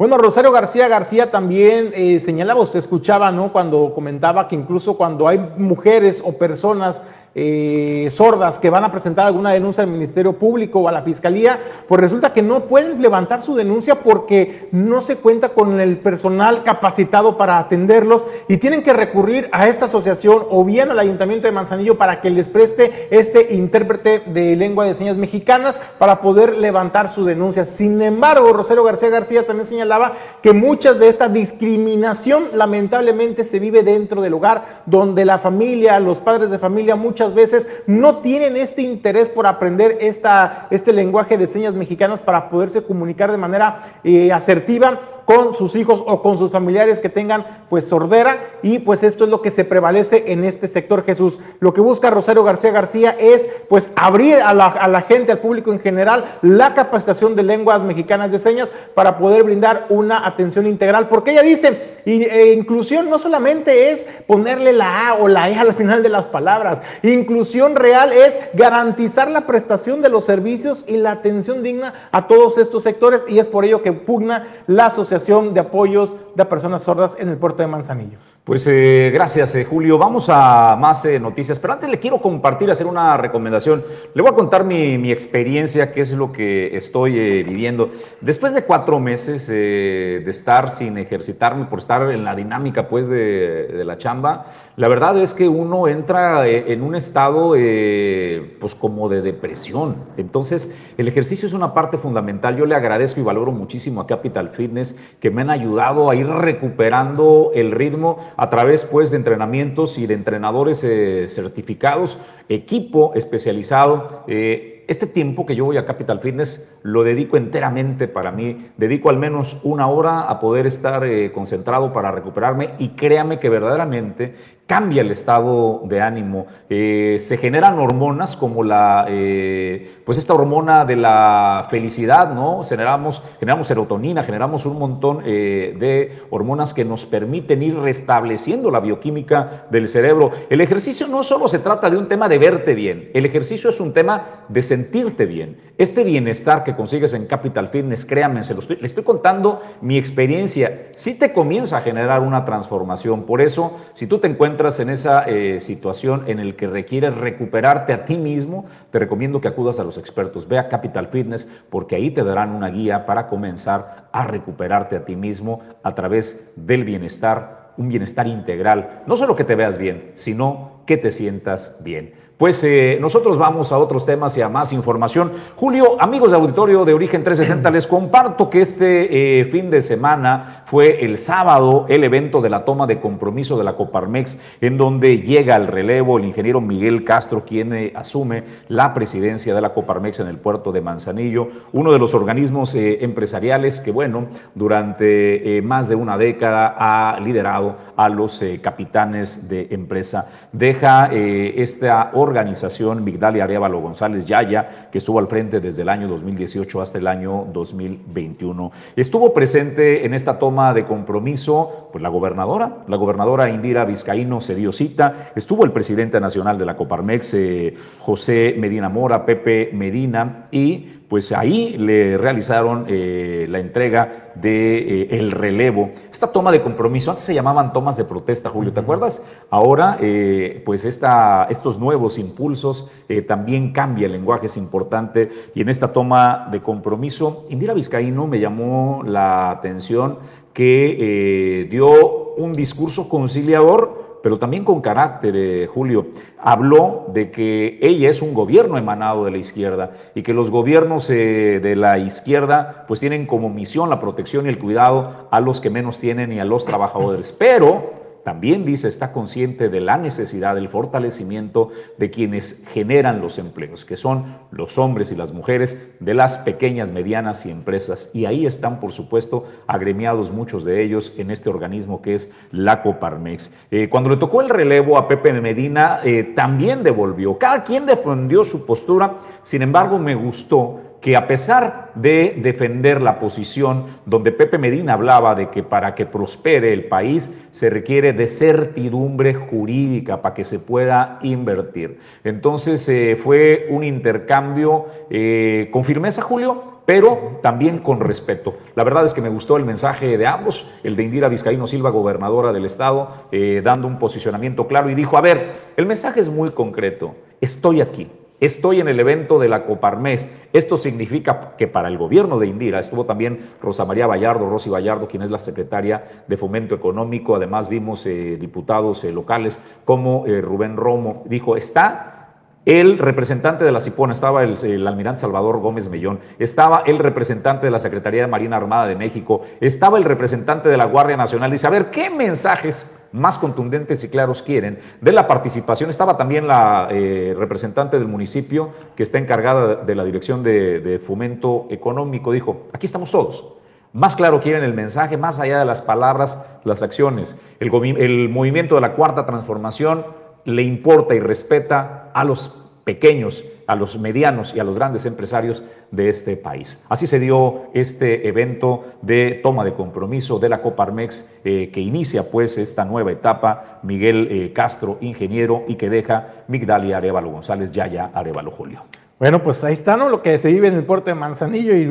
[0.00, 3.52] Bueno, Rosario García García también eh, señalaba, usted escuchaba, ¿no?
[3.52, 7.02] Cuando comentaba que incluso cuando hay mujeres o personas
[7.34, 11.60] eh, sordas que van a presentar alguna denuncia al Ministerio Público o a la Fiscalía,
[11.86, 16.64] pues resulta que no pueden levantar su denuncia porque no se cuenta con el personal
[16.64, 21.52] capacitado para atenderlos y tienen que recurrir a esta asociación o bien al Ayuntamiento de
[21.52, 27.08] Manzanillo para que les preste este intérprete de lengua de señas mexicanas para poder levantar
[27.08, 27.64] su denuncia.
[27.64, 30.12] Sin embargo, Rosario García García también señalaba
[30.42, 36.20] que muchas de esta discriminación lamentablemente se vive dentro del hogar, donde la familia, los
[36.20, 41.36] padres de familia, muchas muchas veces no tienen este interés por aprender esta, este lenguaje
[41.36, 46.38] de señas mexicanas para poderse comunicar de manera eh, asertiva con sus hijos o con
[46.38, 50.44] sus familiares que tengan pues sordera y pues esto es lo que se prevalece en
[50.44, 51.38] este sector Jesús.
[51.60, 55.38] Lo que busca Rosario García García es pues abrir a la, a la gente, al
[55.38, 60.66] público en general, la capacitación de lenguas mexicanas de señas para poder brindar una atención
[60.66, 61.08] integral.
[61.08, 65.74] Porque ella dice, e inclusión no solamente es ponerle la A o la E al
[65.74, 71.12] final de las palabras, inclusión real es garantizar la prestación de los servicios y la
[71.12, 75.60] atención digna a todos estos sectores y es por ello que pugna la Asociación de
[75.60, 78.18] Apoyos de Personas Sordas en el puerto de Manzanillo.
[78.42, 79.98] Pues eh, gracias, eh, Julio.
[79.98, 83.84] Vamos a más eh, noticias, pero antes le quiero compartir, hacer una recomendación.
[84.14, 87.90] Le voy a contar mi, experiencia, qué es lo que estoy viviendo.
[88.22, 93.66] Después de cuatro meses de estar sin ejercitarme, por estar en la dinámica pues de,
[93.66, 99.20] de la chamba, la verdad es que uno entra en un estado pues como de
[99.20, 99.96] depresión.
[100.16, 102.56] Entonces, el ejercicio es una parte fundamental.
[102.56, 106.26] Yo le agradezco y valoro muchísimo a Capital Fitness que me han ayudado a ir
[106.26, 114.24] recuperando el ritmo a través pues de entrenamientos y de entrenadores eh, certificados, equipo especializado.
[114.26, 118.70] Eh, este tiempo que yo voy a Capital Fitness lo dedico enteramente para mí.
[118.76, 123.48] Dedico al menos una hora a poder estar eh, concentrado para recuperarme y créame que
[123.48, 124.34] verdaderamente
[124.70, 126.46] cambia el estado de ánimo.
[126.68, 132.62] Eh, se generan hormonas como la, eh, pues esta hormona de la felicidad, ¿no?
[132.62, 139.66] Generamos, generamos serotonina, generamos un montón de hormonas que nos permiten ir restableciendo la bioquímica
[139.70, 140.30] del cerebro.
[140.48, 143.80] El ejercicio no solo se trata de un tema de verte bien, el ejercicio es
[143.80, 145.56] un tema de sentir sentirte bien.
[145.78, 150.90] Este bienestar que consigues en Capital Fitness, créanme, se estoy, le estoy contando mi experiencia,
[150.94, 153.24] sí te comienza a generar una transformación.
[153.24, 157.94] Por eso, si tú te encuentras en esa eh, situación en el que requieres recuperarte
[157.94, 160.46] a ti mismo, te recomiendo que acudas a los expertos.
[160.46, 165.04] Ve a Capital Fitness porque ahí te darán una guía para comenzar a recuperarte a
[165.06, 169.02] ti mismo a través del bienestar, un bienestar integral.
[169.06, 172.12] No solo que te veas bien, sino que te sientas bien.
[172.40, 175.30] Pues eh, nosotros vamos a otros temas y a más información.
[175.56, 180.62] Julio, amigos de auditorio de Origen 360, les comparto que este eh, fin de semana
[180.64, 185.18] fue el sábado el evento de la toma de compromiso de la Coparmex, en donde
[185.20, 190.20] llega al relevo el ingeniero Miguel Castro, quien eh, asume la presidencia de la Coparmex
[190.20, 195.94] en el puerto de Manzanillo, uno de los organismos empresariales que, bueno, durante más de
[195.94, 200.30] una década ha liderado a los capitanes de empresa.
[200.52, 206.08] Deja esta organización organización Migdalia Arevalo González Yaya, que estuvo al frente desde el año
[206.08, 208.72] 2018 hasta el año 2021.
[208.96, 214.54] Estuvo presente en esta toma de compromiso pues, la gobernadora, la gobernadora Indira Vizcaíno se
[214.54, 220.48] dio cita, estuvo el presidente nacional de la Coparmex, eh, José Medina Mora, Pepe Medina,
[220.50, 225.90] y pues ahí le realizaron eh, la entrega de eh, el relevo.
[226.08, 229.26] Esta toma de compromiso, antes se llamaban tomas de protesta, Julio, ¿te acuerdas?
[229.50, 232.88] Ahora, eh, pues esta, estos nuevos impulsos
[233.26, 235.30] también cambia el lenguaje, es importante.
[235.52, 240.18] Y en esta toma de compromiso, Indira Vizcaíno me llamó la atención
[240.52, 246.08] que dio un discurso conciliador pero también con carácter, eh, Julio.
[246.38, 251.08] Habló de que ella es un gobierno emanado de la izquierda y que los gobiernos
[251.10, 255.60] eh, de la izquierda pues tienen como misión la protección y el cuidado a los
[255.60, 257.32] que menos tienen y a los trabajadores.
[257.32, 263.84] Pero también dice, está consciente de la necesidad del fortalecimiento de quienes generan los empleos,
[263.84, 268.10] que son los hombres y las mujeres de las pequeñas, medianas y empresas.
[268.12, 272.82] Y ahí están, por supuesto, agremiados muchos de ellos en este organismo que es la
[272.82, 273.52] Coparmex.
[273.70, 277.38] Eh, cuando le tocó el relevo a Pepe Medina, eh, también devolvió.
[277.38, 283.18] Cada quien defendió su postura, sin embargo, me gustó que a pesar de defender la
[283.18, 288.26] posición donde Pepe Medina hablaba de que para que prospere el país se requiere de
[288.26, 291.98] certidumbre jurídica para que se pueda invertir.
[292.22, 298.54] Entonces eh, fue un intercambio eh, con firmeza, Julio, pero también con respeto.
[298.74, 301.90] La verdad es que me gustó el mensaje de ambos, el de Indira Vizcaíno Silva,
[301.90, 306.28] gobernadora del estado, eh, dando un posicionamiento claro y dijo, a ver, el mensaje es
[306.28, 308.08] muy concreto, estoy aquí,
[308.40, 310.32] Estoy en el evento de la Coparmes.
[310.54, 315.08] Esto significa que para el gobierno de Indira estuvo también Rosa María Vallardo, Rosy Vallardo,
[315.08, 317.36] quien es la secretaria de Fomento Económico.
[317.36, 321.22] Además vimos eh, diputados eh, locales como eh, Rubén Romo.
[321.26, 322.19] Dijo, está
[322.66, 327.70] el representante de la CIPONA, estaba el, almirante Salvador Gómez Mellón, estaba el representante de
[327.70, 331.50] la Secretaría de Marina Armada de México, estaba el representante de la Guardia Nacional.
[331.50, 335.88] Dice, a ver, ¿qué mensajes más contundentes y claros quieren de la participación?
[335.88, 341.66] Estaba también la eh, representante del municipio que está encargada de la Dirección de, Fomento
[341.70, 342.30] Económico.
[342.30, 343.54] Dijo, aquí estamos todos.
[343.92, 347.40] Más claro quieren el mensaje, más allá de las palabras, las acciones.
[347.58, 350.04] El movimiento de la Cuarta Transformación
[350.44, 355.62] le importa y respeta a los pequeños, a los medianos y a los grandes empresarios
[355.90, 356.84] de este país.
[356.88, 362.30] Así se dio este evento de toma de compromiso de la Coparmex eh, que inicia
[362.30, 368.10] pues esta nueva etapa, Miguel eh, Castro, ingeniero, y que deja Migdalia Arevalo González, Yaya
[368.14, 368.82] Arevalo Julio.
[369.20, 370.08] Bueno, pues ahí está, ¿no?
[370.08, 371.84] Lo que se vive en el puerto de Manzanillo y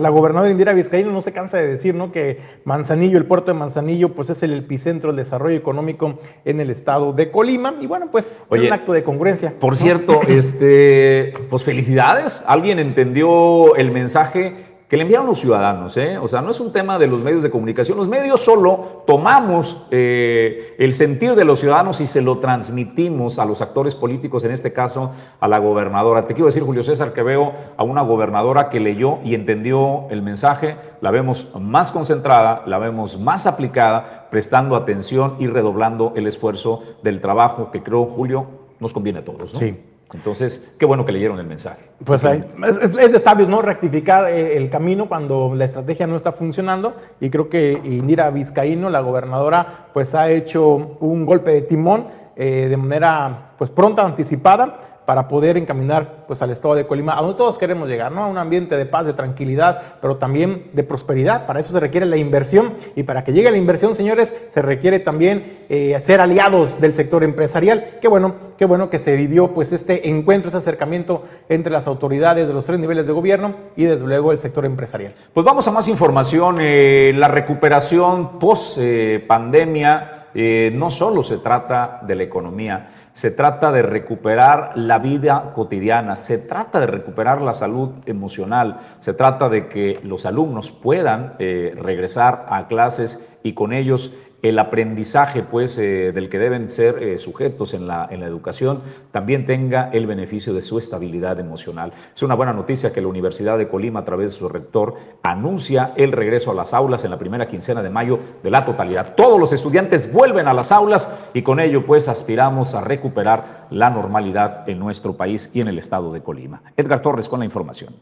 [0.00, 2.10] la gobernadora Indira Vizcaíno no se cansa de decir, ¿no?
[2.10, 6.70] Que Manzanillo, el puerto de Manzanillo, pues es el epicentro del desarrollo económico en el
[6.70, 7.74] estado de Colima.
[7.78, 9.52] Y bueno, pues Oye, un acto de congruencia.
[9.60, 12.42] Por cierto, este, pues felicidades.
[12.46, 15.96] Alguien entendió el mensaje que le enviaron los ciudadanos.
[15.96, 16.18] ¿eh?
[16.18, 17.96] O sea, no es un tema de los medios de comunicación.
[17.96, 23.46] Los medios solo tomamos eh, el sentir de los ciudadanos y se lo transmitimos a
[23.46, 26.26] los actores políticos, en este caso a la gobernadora.
[26.26, 30.20] Te quiero decir, Julio César, que veo a una gobernadora que leyó y entendió el
[30.20, 36.82] mensaje, la vemos más concentrada, la vemos más aplicada, prestando atención y redoblando el esfuerzo
[37.02, 38.44] del trabajo que creo, Julio,
[38.78, 39.54] nos conviene a todos.
[39.54, 39.58] ¿no?
[39.58, 39.74] Sí.
[40.14, 41.88] Entonces, qué bueno que leyeron el mensaje.
[42.04, 43.62] Pues es, de sabios, ¿no?
[43.62, 48.90] Rectificar eh, el camino cuando la estrategia no está funcionando y creo que Indira Vizcaíno,
[48.90, 54.91] la gobernadora, pues ha hecho un golpe de timón eh, de manera pues pronta, anticipada
[55.12, 58.24] para poder encaminar pues, al estado de Colima, a donde todos queremos llegar, ¿no?
[58.24, 61.44] a un ambiente de paz, de tranquilidad, pero también de prosperidad.
[61.44, 65.00] Para eso se requiere la inversión y para que llegue la inversión, señores, se requiere
[65.00, 67.98] también eh, ser aliados del sector empresarial.
[68.00, 72.48] Qué bueno, qué bueno que se vivió pues, este encuentro, ese acercamiento entre las autoridades
[72.48, 75.12] de los tres niveles de gobierno y desde luego el sector empresarial.
[75.34, 76.56] Pues vamos a más información.
[76.58, 83.70] Eh, la recuperación post eh, pandemia no solo se trata de la economía, se trata
[83.72, 89.68] de recuperar la vida cotidiana, se trata de recuperar la salud emocional, se trata de
[89.68, 94.12] que los alumnos puedan eh, regresar a clases y con ellos
[94.42, 98.82] el aprendizaje pues, eh, del que deben ser eh, sujetos en la, en la educación
[99.12, 101.92] también tenga el beneficio de su estabilidad emocional.
[102.14, 105.92] Es una buena noticia que la Universidad de Colima, a través de su rector, anuncia
[105.96, 109.14] el regreso a las aulas en la primera quincena de mayo de la totalidad.
[109.14, 113.90] Todos los estudiantes vuelven a las aulas y con ello pues aspiramos a recuperar la
[113.90, 116.62] normalidad en nuestro país y en el estado de Colima.
[116.76, 117.94] Edgar Torres con la información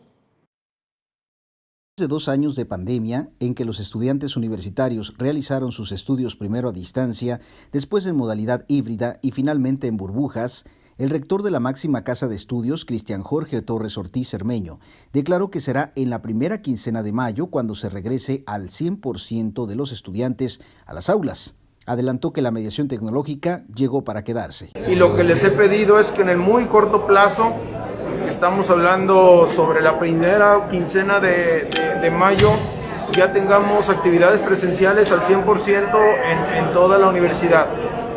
[2.00, 6.72] de dos años de pandemia en que los estudiantes universitarios realizaron sus estudios primero a
[6.72, 7.40] distancia,
[7.72, 10.64] después en modalidad híbrida y finalmente en burbujas,
[10.98, 14.80] el rector de la máxima casa de estudios, Cristian Jorge Torres Ortiz Cermeño,
[15.12, 19.76] declaró que será en la primera quincena de mayo cuando se regrese al 100% de
[19.76, 21.54] los estudiantes a las aulas.
[21.86, 24.70] Adelantó que la mediación tecnológica llegó para quedarse.
[24.88, 27.54] Y lo que les he pedido es que en el muy corto plazo
[28.30, 32.52] estamos hablando sobre la primera quincena de, mayo,
[33.12, 35.44] ya tengamos actividades presenciales al 100%
[36.24, 37.66] en, en toda la universidad.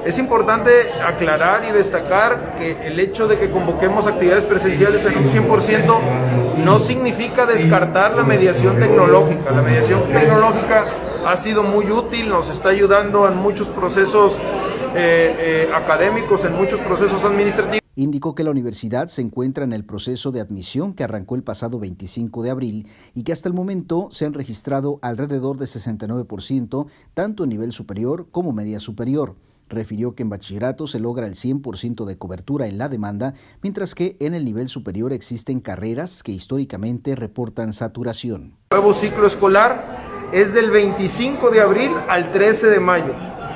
[0.06, 0.70] Es importante
[1.04, 6.00] aclarar y destacar que el hecho de que convoquemos actividades presenciales en un 100%
[6.64, 9.50] no significa descartar la mediación tecnológica.
[9.50, 10.86] La mediación tecnológica
[11.26, 14.38] ha sido muy útil, nos está ayudando en muchos procesos
[14.96, 19.86] eh, eh, académicos, en muchos procesos administrativos indicó que la universidad se encuentra en el
[19.86, 24.10] proceso de admisión que arrancó el pasado 25 de abril y que hasta el momento
[24.12, 29.36] se han registrado alrededor de 69%, tanto en nivel superior como media superior.
[29.70, 34.18] Refirió que en bachillerato se logra el 100% de cobertura en la demanda, mientras que
[34.20, 38.56] en el nivel superior existen carreras que históricamente reportan saturación.
[38.72, 43.14] El nuevo ciclo escolar es del 25 de abril al 13 de mayo.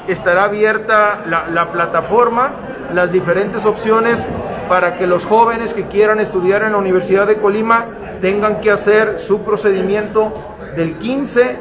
[0.08, 2.52] Estará abierta la, la plataforma
[2.94, 4.24] las diferentes opciones
[4.70, 7.86] para que los jóvenes que quieran estudiar en la Universidad de Colima
[8.22, 10.34] tengan que hacer su procedimiento
[10.76, 11.58] del 15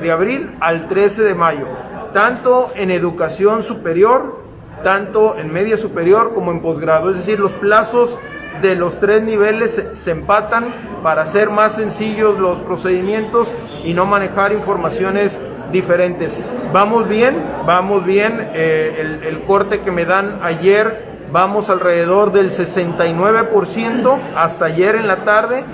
[0.00, 1.66] de, abril al 13 de mayo,
[2.12, 4.42] tanto en educación superior,
[4.82, 7.10] tanto en media superior como en posgrado.
[7.10, 8.18] Es decir, los plazos
[8.62, 10.66] de los tres niveles se, empatan
[11.02, 13.52] para hacer más sencillos los procedimientos
[13.84, 15.38] y no manejar informaciones
[15.72, 16.38] diferentes.
[16.72, 17.36] Vamos bien,
[17.66, 18.48] vamos bien.
[18.54, 25.24] Eh, el, corte que me dan ayer, vamos alrededor del 69% hasta ayer en la
[25.24, 25.64] tarde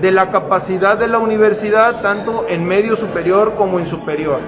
[0.00, 4.40] de la capacidad de la universidad, tanto en medio superior como en superior.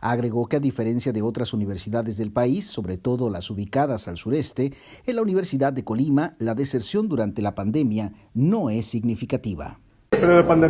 [0.00, 4.74] Agregó que a diferencia de otras universidades del país, sobre todo las ubicadas al sureste,
[5.06, 9.78] en la Universidad de Colima la deserción durante la pandemia no es significativa.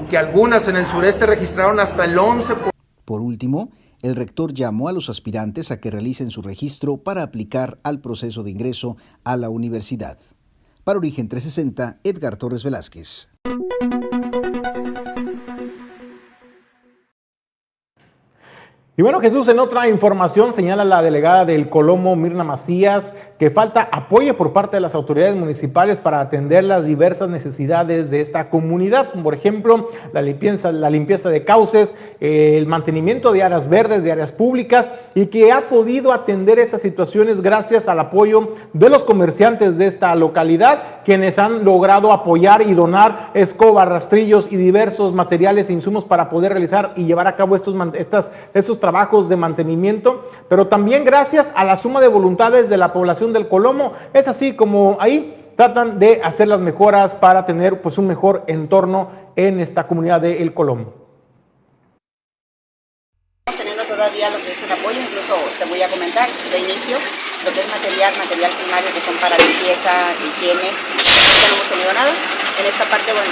[0.10, 2.70] que algunas en el sureste registraron hasta el 11%.
[3.06, 3.72] Por último,
[4.02, 8.44] el rector llamó a los aspirantes a que realicen su registro para aplicar al proceso
[8.44, 10.18] de ingreso a la universidad.
[10.84, 13.30] Para Origen 360, Edgar Torres Velázquez.
[18.98, 23.88] Y bueno, Jesús, en otra información señala la delegada del Colomo, Mirna Macías, que falta
[23.90, 29.12] apoyo por parte de las autoridades municipales para atender las diversas necesidades de esta comunidad,
[29.12, 34.12] como por ejemplo la limpieza, la limpieza de cauces, el mantenimiento de áreas verdes, de
[34.12, 39.78] áreas públicas, y que ha podido atender esas situaciones gracias al apoyo de los comerciantes
[39.78, 45.74] de esta localidad, quienes han logrado apoyar y donar escobas, rastrillos y diversos materiales e
[45.74, 50.68] insumos para poder realizar y llevar a cabo estos, estas, estos trabajos de mantenimiento, pero
[50.68, 53.94] también gracias a la suma de voluntades de la población del Colomo.
[54.14, 59.12] Es así como ahí tratan de hacer las mejoras para tener pues un mejor entorno
[59.38, 60.94] en esta comunidad de El Colomo.
[63.58, 66.98] Teniendo todavía lo que es el apoyo, incluso te voy a comentar de inicio
[67.46, 72.12] lo que es material, material primario que son para limpieza, higiene, no hemos tenido nada.
[72.60, 73.32] En esta parte, bueno,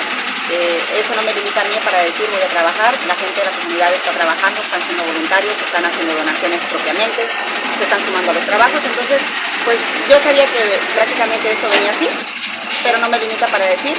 [0.51, 3.45] eh, eso no me limita a mí para decir voy a trabajar, la gente de
[3.45, 7.29] la comunidad está trabajando, están siendo voluntarios, están haciendo donaciones propiamente,
[7.77, 9.21] se están sumando a los trabajos, entonces
[9.65, 9.79] pues
[10.09, 12.09] yo sabía que prácticamente esto venía así,
[12.83, 13.95] pero no me limita para decir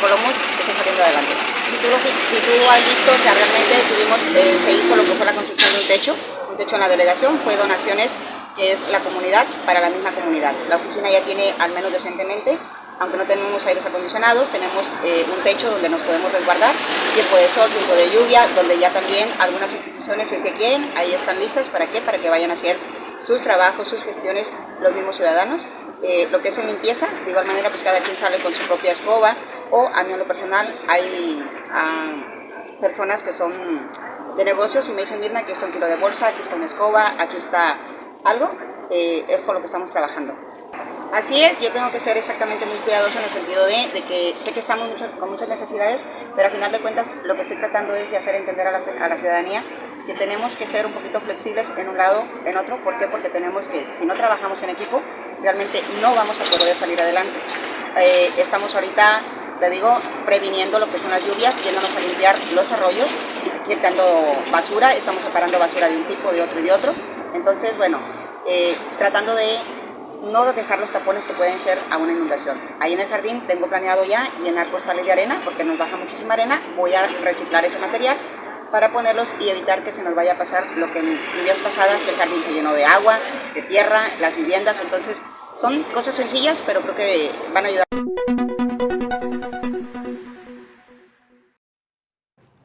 [0.00, 1.34] Colomos está saliendo adelante.
[1.66, 5.26] Si tú, tú has visto, o sea, realmente tuvimos, eh, se hizo lo que fue
[5.26, 6.16] la construcción de un techo,
[6.50, 8.16] un techo en la delegación, fue donaciones
[8.56, 10.52] que es la comunidad para la misma comunidad.
[10.68, 12.58] La oficina ya tiene, al menos decentemente,
[13.00, 16.74] aunque no tenemos aires acondicionados, tenemos eh, un techo donde nos podemos resguardar,
[17.14, 20.90] tiempo de sol, tiempo de lluvia, donde ya también algunas instituciones, si es que quieren,
[20.96, 22.00] ahí están listas, ¿para qué?
[22.00, 22.76] Para que vayan a hacer
[23.18, 25.66] sus trabajos, sus gestiones, los mismos ciudadanos.
[26.02, 28.64] Eh, lo que es en limpieza, de igual manera, pues cada quien sale con su
[28.68, 29.36] propia escoba,
[29.72, 32.12] o a mí en lo personal hay ah,
[32.80, 33.90] personas que son
[34.36, 36.66] de negocios y me dicen, Mirna, aquí está un kilo de bolsa, aquí está una
[36.66, 37.78] escoba, aquí está
[38.24, 38.50] algo,
[38.90, 40.34] eh, es con lo que estamos trabajando.
[41.12, 44.52] Así es, yo tengo que ser exactamente muy cuidadoso en el sentido de, que sé
[44.52, 44.88] que estamos
[45.18, 46.06] con muchas necesidades,
[46.36, 49.16] pero al final de cuentas lo que estoy tratando es de hacer entender a la,
[49.16, 49.64] ciudadanía
[50.06, 52.84] que tenemos que ser un poquito flexibles en un lado, en otro.
[52.84, 53.06] ¿Por qué?
[53.06, 55.00] Porque tenemos que, si no trabajamos en equipo,
[55.40, 57.38] realmente no vamos a poder salir adelante.
[57.96, 59.22] Eh, estamos ahorita,
[59.60, 63.10] te digo, previniendo lo que son las lluvias, yéndonos a limpiar los arroyos,
[63.66, 66.92] quitando basura, estamos separando basura de un tipo, de otro y de otro.
[67.34, 67.98] Entonces, bueno,
[68.46, 69.58] eh, tratando de
[70.22, 72.58] no dejar los tapones que pueden ser a una inundación.
[72.80, 76.34] Ahí en el jardín tengo planeado ya llenar costales de arena porque nos baja muchísima
[76.34, 76.62] arena.
[76.76, 78.16] Voy a reciclar ese material
[78.70, 82.02] para ponerlos y evitar que se nos vaya a pasar lo que en lluvias pasadas,
[82.02, 83.18] que el jardín se llenó de agua,
[83.54, 84.78] de tierra, las viviendas.
[84.80, 87.84] Entonces son cosas sencillas, pero creo que van a ayudar.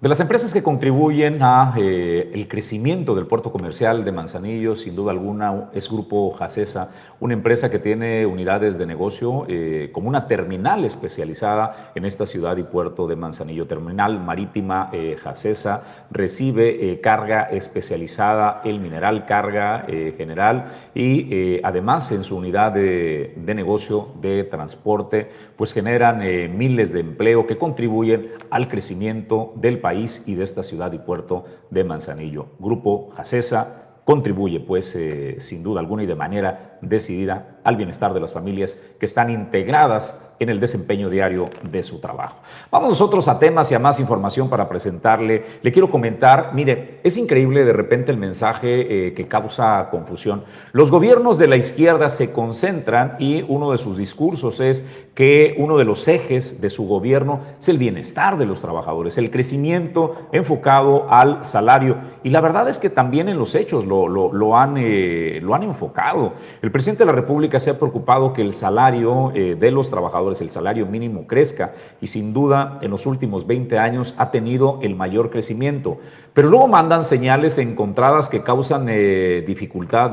[0.04, 4.98] De las empresas que contribuyen a eh, el crecimiento del puerto comercial de Manzanillo, sin
[4.98, 6.92] duda alguna, es Grupo Jacesa,
[7.22, 12.58] una empresa que tiene unidades de negocio eh, como una terminal especializada en esta ciudad
[12.58, 13.66] y puerto de Manzanillo.
[13.66, 19.86] Terminal marítima eh, Jacesa recibe carga especializada, el mineral carga
[20.18, 26.20] general y además en su unidad de, de, negocio de transporte, pues generan
[26.58, 31.46] miles de empleo que contribuyen al crecimiento del país y de esta ciudad y puerto
[31.70, 32.48] de Manzanillo.
[32.60, 38.20] Grupo Jacesa contribuye, pues, eh, sin duda alguna y de manera decidida al bienestar de
[38.20, 42.38] las familias que están integradas en el desempeño diario de su trabajo.
[42.70, 45.44] Vamos nosotros a temas y a más información para presentarle.
[45.62, 50.44] Le quiero comentar, mire, es increíble de repente el mensaje eh, que causa confusión.
[50.72, 55.78] Los gobiernos de la izquierda se concentran y uno de sus discursos es que uno
[55.78, 61.08] de los ejes de su gobierno es el bienestar de los trabajadores, el crecimiento enfocado
[61.10, 61.98] al salario.
[62.24, 65.64] Y la verdad es que también en los hechos lo, lo, han, eh, lo han
[65.64, 66.34] enfocado.
[66.62, 70.42] El presidente de la República se ha preocupado que el salario eh, de los trabajadores,
[70.42, 74.96] el salario mínimo crezca y sin duda en los últimos 20 años ha tenido el
[74.96, 75.98] mayor crecimiento.
[76.34, 80.12] Pero luego mandan señales encontradas que causan eh, dificultad.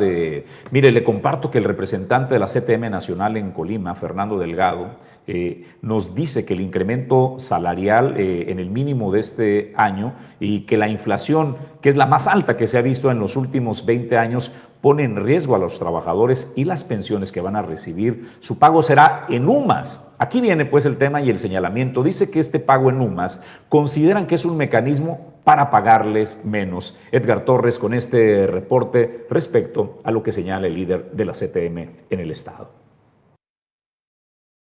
[0.70, 5.64] Mire, le comparto que el representante de la CTM Nacional en Colima, Fernando Delgado, eh,
[5.82, 10.88] nos dice que el incremento salarial en el mínimo de este año y que la
[10.88, 14.50] inflación, que es la más alta que se ha visto en los últimos 20 años,
[14.80, 18.30] pone en riesgo a los trabajadores y las pensiones que van a recibir.
[18.40, 20.12] Su pago será en UMAS.
[20.18, 22.02] Aquí viene pues el tema y el señalamiento.
[22.02, 26.96] Dice que este pago en UMAS consideran que es un mecanismo para pagarles menos.
[27.12, 31.78] Edgar Torres con este reporte respecto a lo que señala el líder de la CTM
[32.10, 32.80] en el Estado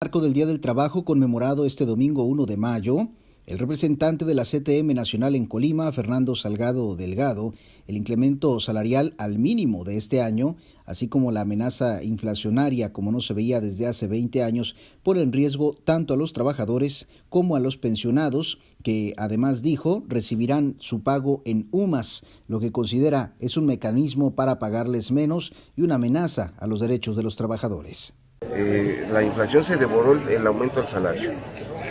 [0.04, 3.08] marco del Día del Trabajo conmemorado este domingo 1 de mayo,
[3.46, 7.52] el representante de la CTM Nacional en Colima, Fernando Salgado Delgado,
[7.86, 13.20] el incremento salarial al mínimo de este año, así como la amenaza inflacionaria como no
[13.20, 17.60] se veía desde hace 20 años, pone en riesgo tanto a los trabajadores como a
[17.60, 23.66] los pensionados, que además dijo recibirán su pago en UMAS, lo que considera es un
[23.66, 28.14] mecanismo para pagarles menos y una amenaza a los derechos de los trabajadores.
[28.52, 31.30] Eh, la inflación se devoró el, aumento del salario.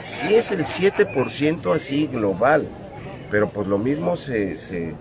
[0.04, 2.68] Sí es el 7% así global,
[3.32, 4.96] pero pues lo mismo se, se,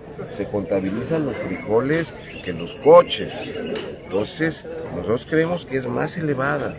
[0.49, 2.13] contabilizan los frijoles
[2.45, 3.53] que los coches.
[4.01, 6.73] Entonces, nosotros creemos que es más elevada.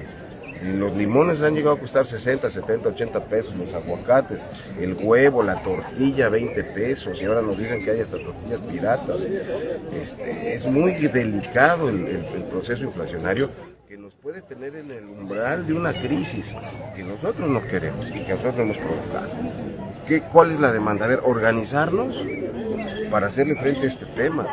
[0.62, 4.40] los limones han llegado a costar 60, 70, 80 pesos, los aguacates,
[4.80, 9.26] el huevo, la tortilla, 20 pesos, y ahora nos dicen que hay hasta tortillas piratas.
[9.92, 13.50] Este, es muy delicado el proceso inflacionario
[14.24, 16.56] puede tener en el umbral de una crisis
[16.96, 19.28] que nosotros no queremos y que nosotros hemos provocado.
[20.08, 21.04] ¿Qué, ¿Cuál es la demanda?
[21.04, 22.16] A ver, organizarnos
[23.10, 24.46] para hacerle frente a este tema.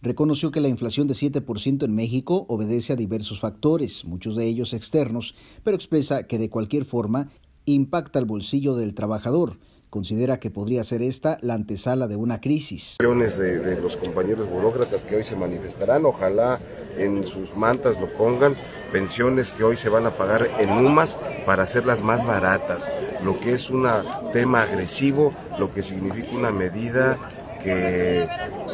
[0.00, 4.72] Reconoció que la inflación de 7% en México obedece a diversos factores, muchos de ellos
[4.72, 7.28] externos, pero expresa que de cualquier forma
[7.66, 9.58] impacta el bolsillo del trabajador
[9.92, 12.96] considera que podría ser esta la antesala de una crisis.
[12.98, 16.58] Millones de, los compañeros burócratas que hoy se manifestarán, ojalá
[16.96, 18.56] en sus mantas lo pongan,
[18.90, 22.90] pensiones que hoy se van a pagar en UMAS para hacerlas más baratas,
[23.22, 23.86] lo que es un
[24.32, 27.18] tema agresivo, lo que significa una medida
[27.62, 28.28] que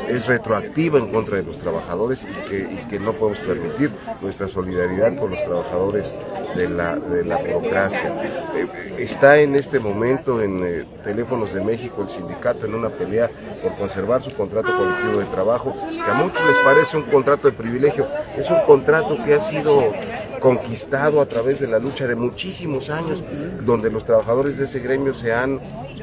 [0.08, 5.30] es retroactiva en contra de los trabajadores y que, no podemos permitir nuestra solidaridad con
[5.30, 6.14] los trabajadores
[6.56, 8.12] de la, de burocracia.
[8.56, 13.30] Eh, está en este momento en eh, Teléfonos de México el sindicato en una pelea
[13.62, 17.56] por conservar su contrato colectivo de trabajo, que a muchos les parece un contrato de
[17.56, 19.92] privilegio, es un contrato que ha sido
[20.40, 23.22] conquistado a través de la lucha de muchísimos años,
[23.64, 25.60] donde los trabajadores de ese gremio se han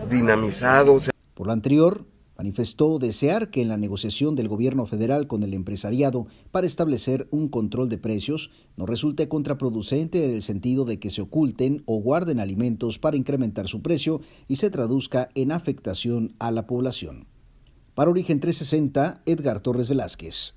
[0.10, 0.98] dinamizado.
[1.34, 2.06] Por lo anterior,
[2.38, 7.48] Manifestó desear que en la negociación del gobierno federal con el empresariado para establecer un
[7.48, 12.40] control de precios no resulte contraproducente en el sentido de que se oculten o guarden
[12.40, 17.28] alimentos para incrementar su precio y se traduzca en afectación a la población.
[17.94, 20.56] Para Origen 360, Edgar Torres Velázquez.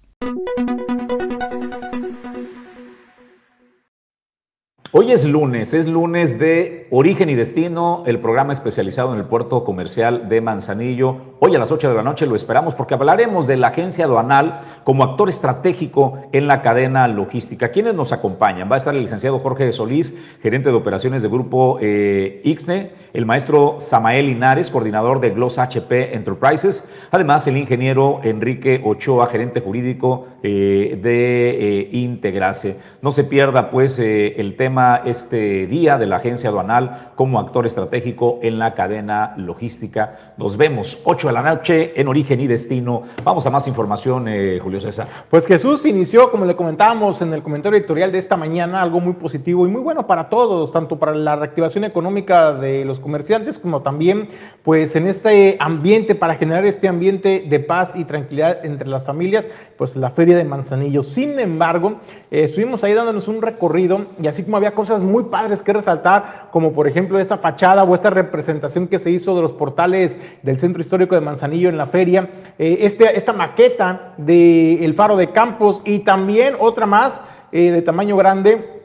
[4.91, 9.63] Hoy es lunes, es lunes de Origen y Destino, el programa especializado en el puerto
[9.63, 11.37] comercial de Manzanillo.
[11.41, 14.63] Hoy a las 8 de la noche lo esperamos porque hablaremos de la agencia aduanal
[14.85, 17.69] como actor estratégico en la cadena logística.
[17.69, 18.71] ¿Quiénes nos acompañan?
[18.71, 23.27] Va a estar el licenciado Jorge Solís, gerente de operaciones de grupo eh, Ixne, el
[23.27, 30.29] maestro Samael Linares, coordinador de Gloss HP Enterprises, además el ingeniero Enrique Ochoa, gerente jurídico
[30.43, 32.81] eh, de eh, Integrase.
[33.03, 38.39] No se pierda pues el tema este día de la agencia aduanal como actor estratégico
[38.43, 40.35] en la cadena logística.
[40.37, 43.03] Nos vemos 8 de la noche en Origen y Destino.
[43.25, 45.09] Vamos a más información, eh, Julio César.
[45.29, 49.15] Pues Jesús inició, como le comentábamos en el comentario editorial de esta mañana, algo muy
[49.15, 53.83] positivo y muy bueno para todos, tanto para la reactivación económica de los comerciantes como
[53.83, 54.29] también
[54.63, 59.49] pues en este ambiente, para generar este ambiente de paz y tranquilidad entre las familias,
[59.77, 61.03] pues la feria de Manzanillo.
[61.03, 62.01] Sin embargo,
[62.31, 66.49] eh, estuvimos ahí dándonos un recorrido y así como había cosas muy padres que resaltar,
[66.51, 70.59] como por ejemplo esta fachada o esta representación que se hizo de los portales del
[70.59, 75.31] Centro Histórico de Manzanillo en la feria, eh, este, esta maqueta del el Faro de
[75.33, 77.21] Campos y también otra más
[77.53, 78.79] eh, de tamaño grande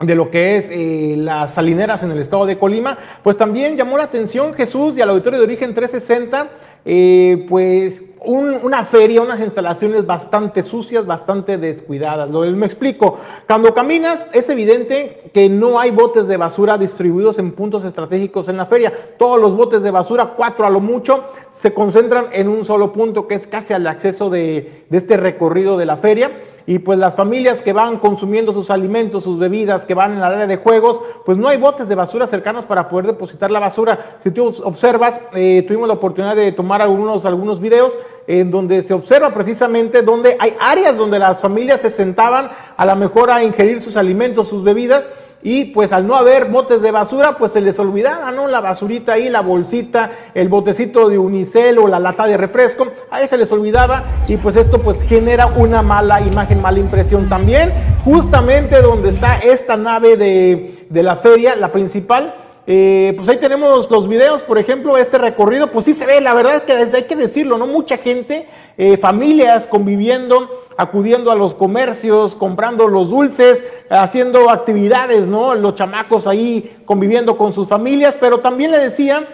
[0.00, 3.96] de lo que es eh, las salineras en el estado de Colima, pues también llamó
[3.96, 6.48] la atención Jesús y al auditorio de origen 360,
[6.84, 12.28] eh, pues una feria, unas instalaciones bastante sucias, bastante descuidadas.
[12.30, 13.18] Lo, me explico.
[13.46, 18.56] Cuando caminas es evidente que no hay botes de basura distribuidos en puntos estratégicos en
[18.56, 18.92] la feria.
[19.18, 23.26] Todos los botes de basura, cuatro a lo mucho, se concentran en un solo punto
[23.26, 26.30] que es casi al acceso de, de este recorrido de la feria
[26.68, 30.26] y pues las familias que van consumiendo sus alimentos, sus bebidas, que van en la
[30.26, 34.18] área de juegos, pues no hay botes de basura cercanos para poder depositar la basura.
[34.22, 38.92] Si tú observas, eh, tuvimos la oportunidad de tomar algunos, algunos videos en donde se
[38.92, 43.80] observa precisamente donde hay áreas donde las familias se sentaban a lo mejor a ingerir
[43.80, 45.08] sus alimentos, sus bebidas,
[45.42, 48.48] y pues al no haber botes de basura, pues se les olvidaba, ¿no?
[48.48, 53.28] La basurita ahí, la bolsita, el botecito de unicel o la lata de refresco, ahí
[53.28, 57.72] se les olvidaba y pues esto pues genera una mala imagen, mala impresión también.
[58.04, 62.34] Justamente donde está esta nave de, de la feria, la principal,
[62.70, 66.34] eh, pues ahí tenemos los videos, por ejemplo, este recorrido, pues sí se ve, la
[66.34, 67.66] verdad es que hay que decirlo, ¿no?
[67.66, 68.46] Mucha gente,
[68.76, 75.54] eh, familias conviviendo, acudiendo a los comercios, comprando los dulces, haciendo actividades, ¿no?
[75.54, 79.26] Los chamacos ahí conviviendo con sus familias, pero también le decía,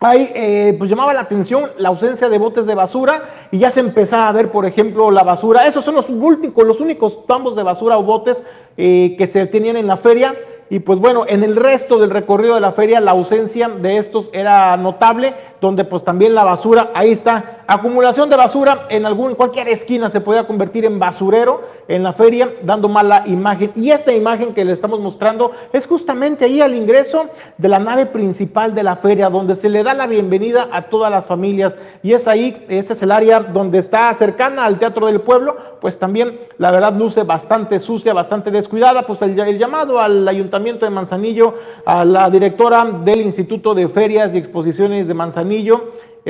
[0.00, 3.80] ahí eh, pues llamaba la atención la ausencia de botes de basura y ya se
[3.80, 5.66] empezaba a ver, por ejemplo, la basura.
[5.66, 8.42] Esos son los únicos, los únicos tambos de basura o botes
[8.74, 10.34] que se tenían en la feria.
[10.70, 14.30] Y pues bueno, en el resto del recorrido de la feria la ausencia de estos
[14.32, 15.34] era notable,
[15.64, 20.20] donde pues también la basura, ahí está, acumulación de basura en algún, cualquier esquina se
[20.20, 23.72] podía convertir en basurero en la feria, dando mala imagen.
[23.74, 28.06] Y esta imagen que le estamos mostrando es justamente ahí al ingreso de la nave
[28.06, 31.74] principal de la feria, donde se le da la bienvenida a todas las familias.
[32.02, 35.98] Y es ahí, ese es el área donde está cercana al Teatro del Pueblo, pues
[35.98, 39.06] también la verdad luce bastante sucia, bastante descuidada.
[39.06, 41.54] Pues el, el llamado al Ayuntamiento de Manzanillo,
[41.84, 45.53] a la directora del Instituto de Ferias y Exposiciones de Manzanillo,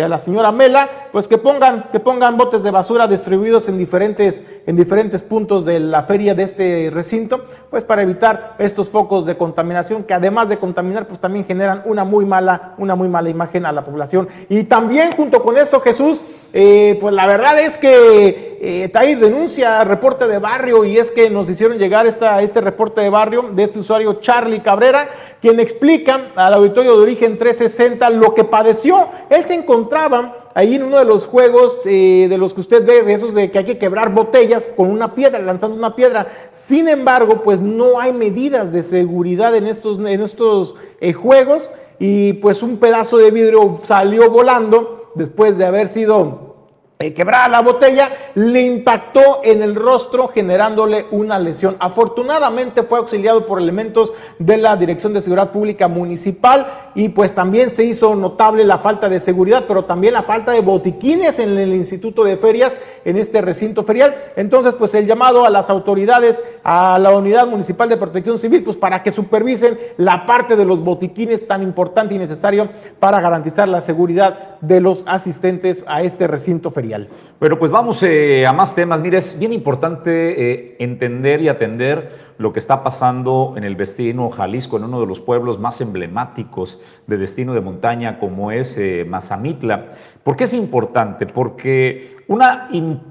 [0.03, 4.43] a la señora Mela, pues que pongan, que pongan botes de basura distribuidos en diferentes,
[4.67, 9.37] en diferentes puntos de la feria de este recinto, pues para evitar estos focos de
[9.37, 13.67] contaminación que además de contaminar, pues también generan una muy mala, una muy mala imagen
[13.67, 14.29] a la población.
[14.49, 16.21] Y también junto con esto, Jesús,
[16.53, 21.31] eh, pues la verdad es que eh, TAI denuncia reporte de barrio y es que
[21.31, 25.09] nos hicieron llegar esta, este reporte de barrio de este usuario Charlie Cabrera,
[25.41, 29.09] quien explica al auditorio de origen 360 lo que padeció.
[29.31, 33.13] Él se encontraba ahí en uno de los juegos eh, de los que usted ve,
[33.13, 36.29] esos de que hay que quebrar botellas con una piedra, lanzando una piedra.
[36.53, 42.35] Sin embargo, pues no hay medidas de seguridad en estos, en estos eh, juegos y
[42.35, 46.54] pues un pedazo de vidrio salió volando después de haber sido
[47.01, 51.77] eh, quebrada la botella, le impactó en el rostro generándole una lesión.
[51.81, 57.71] Afortunadamente fue auxiliado por elementos de la Dirección de Seguridad Pública Municipal y pues también
[57.71, 61.75] se hizo notable la falta de seguridad, pero también la falta de botiquines en el
[61.75, 64.15] Instituto de Ferias, en este recinto ferial.
[64.37, 68.77] Entonces pues el llamado a las autoridades, a la Unidad Municipal de Protección Civil, pues
[68.77, 73.83] para que supervisen la parte de los botiquines tan importante y necesario para garantizar la
[73.83, 77.09] seguridad de los asistentes a este recinto ferial.
[77.39, 79.01] Bueno, pues vamos eh, a más temas.
[79.01, 84.31] Mire, es bien importante eh, entender y atender lo que está pasando en el destino
[84.31, 89.05] Jalisco, en uno de los pueblos más emblemáticos de destino de montaña como es eh,
[89.09, 89.91] Mazamitla.
[90.23, 91.27] ¿Por qué es importante?
[91.27, 92.69] Porque una,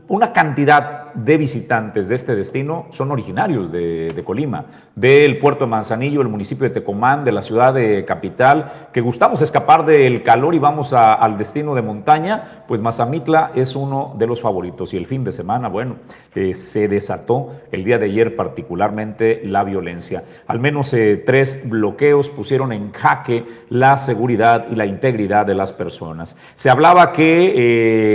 [0.07, 6.21] una cantidad de visitantes de este destino son originarios de, Colima, del puerto de Manzanillo,
[6.21, 10.59] el municipio de Tecomán, de la ciudad de Capital, que gustamos escapar del calor y
[10.59, 14.93] vamos al destino de montaña, pues Mazamitla es uno de los favoritos.
[14.93, 15.97] Y el fin de semana, bueno,
[16.33, 20.23] eh, se desató el día de ayer particularmente la violencia.
[20.47, 25.73] Al menos eh, tres bloqueos pusieron en jaque la seguridad y la integridad de las
[25.73, 26.37] personas.
[26.55, 27.53] Se hablaba que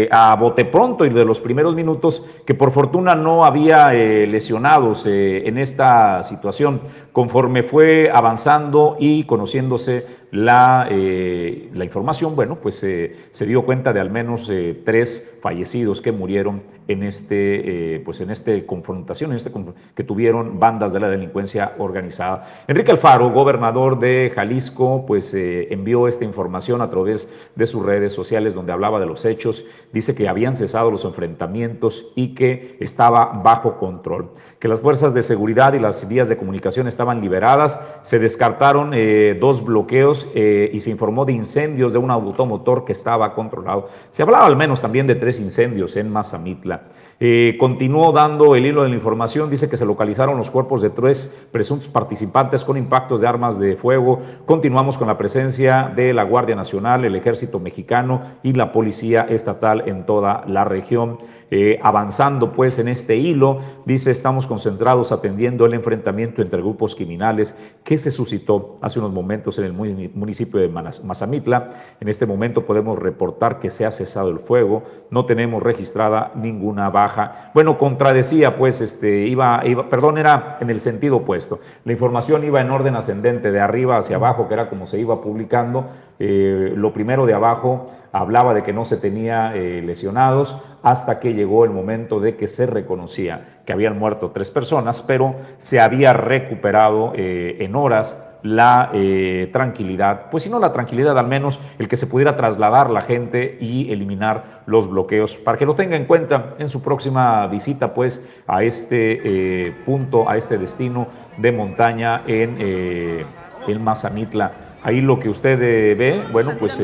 [0.03, 5.05] eh, a bote pronto y de los primeros minutos, que por fortuna no había lesionados
[5.07, 6.81] en esta situación.
[7.13, 14.11] Conforme fue avanzando y conociéndose la, la información, bueno, pues se dio cuenta de al
[14.11, 14.51] menos
[14.85, 19.53] tres fallecidos que murieron en este, eh, pues en este confrontación, en este
[19.95, 22.65] que tuvieron bandas de la delincuencia organizada.
[22.67, 28.15] Enrique Alfaro, gobernador de Jalisco, pues eh, envió esta información a través de sus redes
[28.15, 33.27] sociales donde hablaba de los hechos, dice que habían cesado los enfrentamientos y que estaba
[33.27, 38.19] bajo control, que las fuerzas de seguridad y las vías de comunicación estaban liberadas, se
[38.19, 43.89] descartaron eh, dos bloqueos y se informó de incendios de un automotor que estaba controlado.
[44.11, 46.83] Se hablaba al menos también de tres incendios en Mazamitla.
[47.21, 50.91] Eh, continuó dando el hilo de la información, dice que se localizaron los cuerpos de
[50.91, 54.21] tres presuntos participantes con impactos de armas de fuego.
[54.47, 59.89] Continuamos con la presencia de la Guardia Nacional, el Ejército Mexicano y la Policía Estatal
[59.89, 61.19] en toda la región.
[61.51, 67.57] Eh, avanzando pues en este hilo, dice, estamos concentrados atendiendo el enfrentamiento entre grupos criminales
[67.85, 71.71] que se suscitó hace unos momentos en el municipio de Mazamitla.
[72.01, 76.91] En este momento podemos reportar que se ha cesado el fuego, no tenemos registrada ninguna
[76.91, 77.08] baja.
[77.55, 81.61] Bueno, contradecía pues, este, iba, iba, perdón, era en el sentido opuesto.
[81.85, 85.21] La información iba en orden ascendente, de arriba hacia abajo, que era como se iba
[85.21, 85.87] publicando.
[86.19, 91.35] Eh, lo primero de abajo hablaba de que no se tenía eh, lesionados hasta que
[91.35, 96.13] llegó el momento de que se reconocía que habían muerto tres personas, pero se había
[96.13, 101.89] recuperado eh, en horas la eh, tranquilidad, pues si no la tranquilidad, al menos el
[101.89, 106.05] que se pudiera trasladar la gente y eliminar los bloqueos, para que lo tenga en
[106.05, 113.27] cuenta en su próxima visita, pues a este punto, a este destino de montaña en,
[113.67, 114.53] el Mazamitla.
[114.83, 116.81] Ahí lo que usted ve, bueno, pues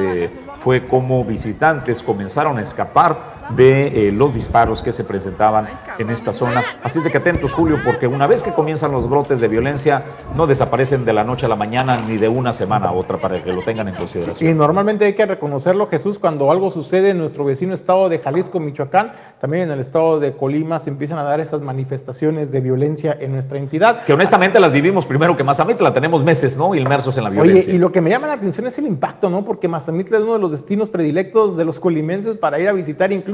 [0.58, 5.68] fue como visitantes comenzaron a escapar de eh, los disparos que se presentaban
[5.98, 6.62] en esta zona.
[6.82, 10.02] Así es de que atentos, Julio, porque una vez que comienzan los brotes de violencia,
[10.34, 13.42] no desaparecen de la noche a la mañana ni de una semana a otra para
[13.42, 14.50] que lo tengan en consideración.
[14.50, 18.60] Y normalmente hay que reconocerlo, Jesús, cuando algo sucede en nuestro vecino estado de Jalisco,
[18.60, 23.16] Michoacán, también en el estado de Colima se empiezan a dar esas manifestaciones de violencia
[23.18, 24.04] en nuestra entidad.
[24.04, 26.74] Que honestamente las vivimos primero que Mazamitla, tenemos meses, ¿no?
[26.74, 27.68] Inmersos en la violencia.
[27.68, 29.44] Oye, y lo que me llama la atención es el impacto, ¿no?
[29.44, 33.12] Porque Mazamitla es uno de los destinos predilectos de los colimenses para ir a visitar
[33.12, 33.33] incluso,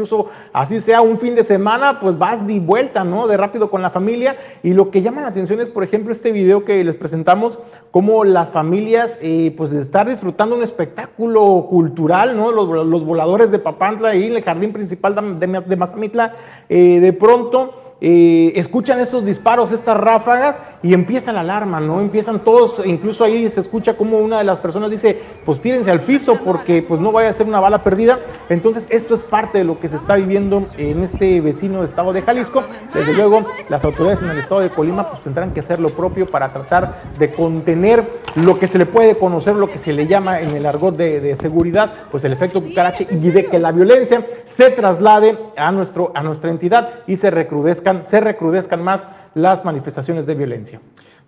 [0.53, 3.27] así sea un fin de semana, pues vas de vuelta, ¿no?
[3.27, 4.37] De rápido con la familia.
[4.63, 7.59] Y lo que llama la atención es, por ejemplo, este video que les presentamos,
[7.91, 12.53] cómo las familias, eh, pues de estar disfrutando un espectáculo cultural, ¿no?
[12.53, 16.35] Los, voladores de Papantla y el jardín principal de, de Mazamitla,
[16.69, 22.01] eh, de pronto escuchan esos disparos, estas ráfagas y empieza la alarma, ¿no?
[22.01, 26.03] Empiezan todos, incluso ahí se escucha como una de las personas dice, pues tírense al
[26.03, 28.21] piso porque pues no vaya a ser una bala perdida.
[28.49, 32.23] Entonces esto es parte de lo que se está viviendo en este vecino estado de
[32.23, 32.65] Jalisco.
[32.95, 36.27] Desde luego las autoridades en el estado de Colima pues tendrán que hacer lo propio
[36.27, 40.41] para tratar de contener lo que se le puede conocer, lo que se le llama
[40.41, 44.25] en el argot de, de seguridad, pues el efecto cucarache y de que la violencia
[44.47, 50.27] se traslade a, nuestro, a nuestra entidad y se recrudezca se recrudezcan más las manifestaciones
[50.27, 50.81] de violencia.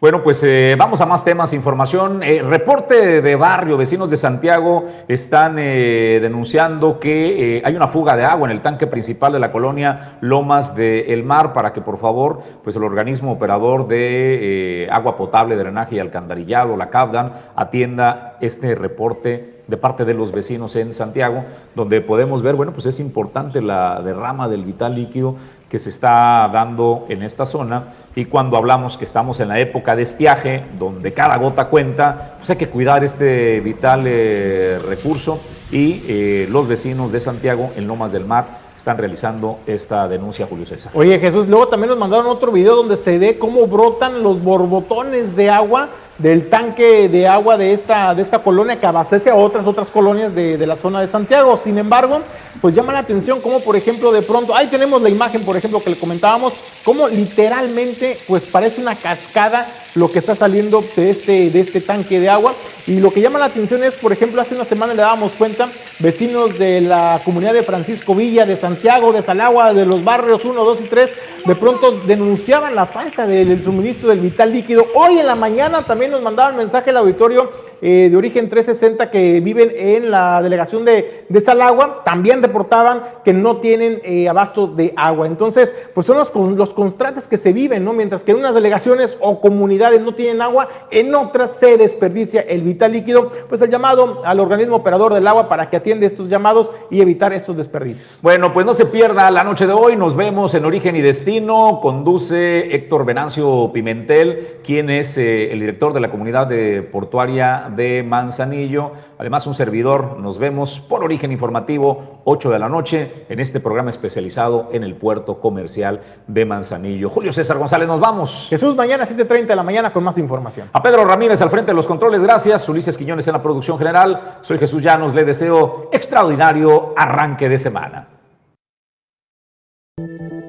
[0.02, 2.24] Bueno, pues eh, vamos a más temas, información.
[2.24, 8.24] Eh, reporte de barrio, vecinos de Santiago están eh, denunciando que hay una fuga de
[8.24, 12.40] agua en el tanque principal de la colonia Lomas del Mar para que por favor,
[12.64, 19.62] pues el organismo operador de agua potable, drenaje y alcantarillado, la CABDAN, atienda este reporte
[19.68, 21.44] de parte de los vecinos en Santiago,
[21.74, 25.36] donde podemos ver, bueno, pues es importante la derrama del vital líquido
[25.72, 29.96] que se está dando en esta zona y cuando hablamos que estamos en la época
[29.96, 36.02] de estiaje, donde cada gota cuenta, pues hay que cuidar este vital eh, recurso y
[36.06, 38.44] eh, los vecinos de Santiago en Lomas del Mar
[38.76, 40.92] están realizando esta denuncia, Julio César.
[40.94, 45.34] Oye Jesús, luego también nos mandaron otro video donde se ve cómo brotan los borbotones
[45.36, 49.66] de agua del tanque de agua de esta, de esta colonia que abastece a otras,
[49.66, 51.58] otras colonias de, de, la zona de Santiago.
[51.62, 52.20] Sin embargo,
[52.60, 55.82] pues llama la atención como por ejemplo de pronto, ahí tenemos la imagen por ejemplo
[55.82, 56.54] que le comentábamos,
[56.84, 62.20] como literalmente pues parece una cascada lo que está saliendo de este, de este tanque
[62.20, 62.54] de agua.
[62.86, 65.68] Y lo que llama la atención es, por ejemplo, hace una semana le dábamos cuenta,
[66.00, 70.64] vecinos de la comunidad de Francisco Villa, de Santiago, de Salagua, de los barrios 1,
[70.64, 71.10] 2 y 3,
[71.46, 74.84] de pronto denunciaban la falta del suministro del vital líquido.
[74.96, 79.40] Hoy en la mañana también nos mandaban mensaje al auditorio eh, de origen 360 que
[79.40, 84.92] viven en la delegación de, de Salagua, también reportaban que no tienen eh, abasto de
[84.96, 85.26] agua.
[85.26, 87.92] Entonces, pues son los, los contrastes que se viven, ¿no?
[87.92, 92.62] Mientras que en unas delegaciones o comunidades no tienen agua, en otras se desperdicia el
[92.62, 93.30] vital líquido.
[93.48, 97.32] Pues el llamado al organismo operador del agua para que atiende estos llamados y evitar
[97.32, 98.18] estos desperdicios.
[98.22, 99.96] Bueno, pues no se pierda la noche de hoy.
[99.96, 101.80] Nos vemos en Origen y Destino.
[101.80, 108.02] Conduce Héctor Venancio Pimentel, quien es eh, el director de la comunidad de portuaria de
[108.02, 108.92] Manzanillo.
[109.18, 110.18] Además, un servidor.
[110.18, 114.94] Nos vemos por Origen Informativo, 8 de la noche, en este programa especializado en el
[114.94, 117.10] puerto comercial de Manzanillo.
[117.10, 118.46] Julio César González, nos vamos.
[118.50, 120.68] Jesús, mañana 7.30 de la mañana con más información.
[120.70, 122.68] A Pedro Ramírez al frente de los controles, gracias.
[122.68, 124.36] Ulises Quiñones en la producción general.
[124.42, 128.11] Soy Jesús Llanos, le deseo extraordinario arranque de semana.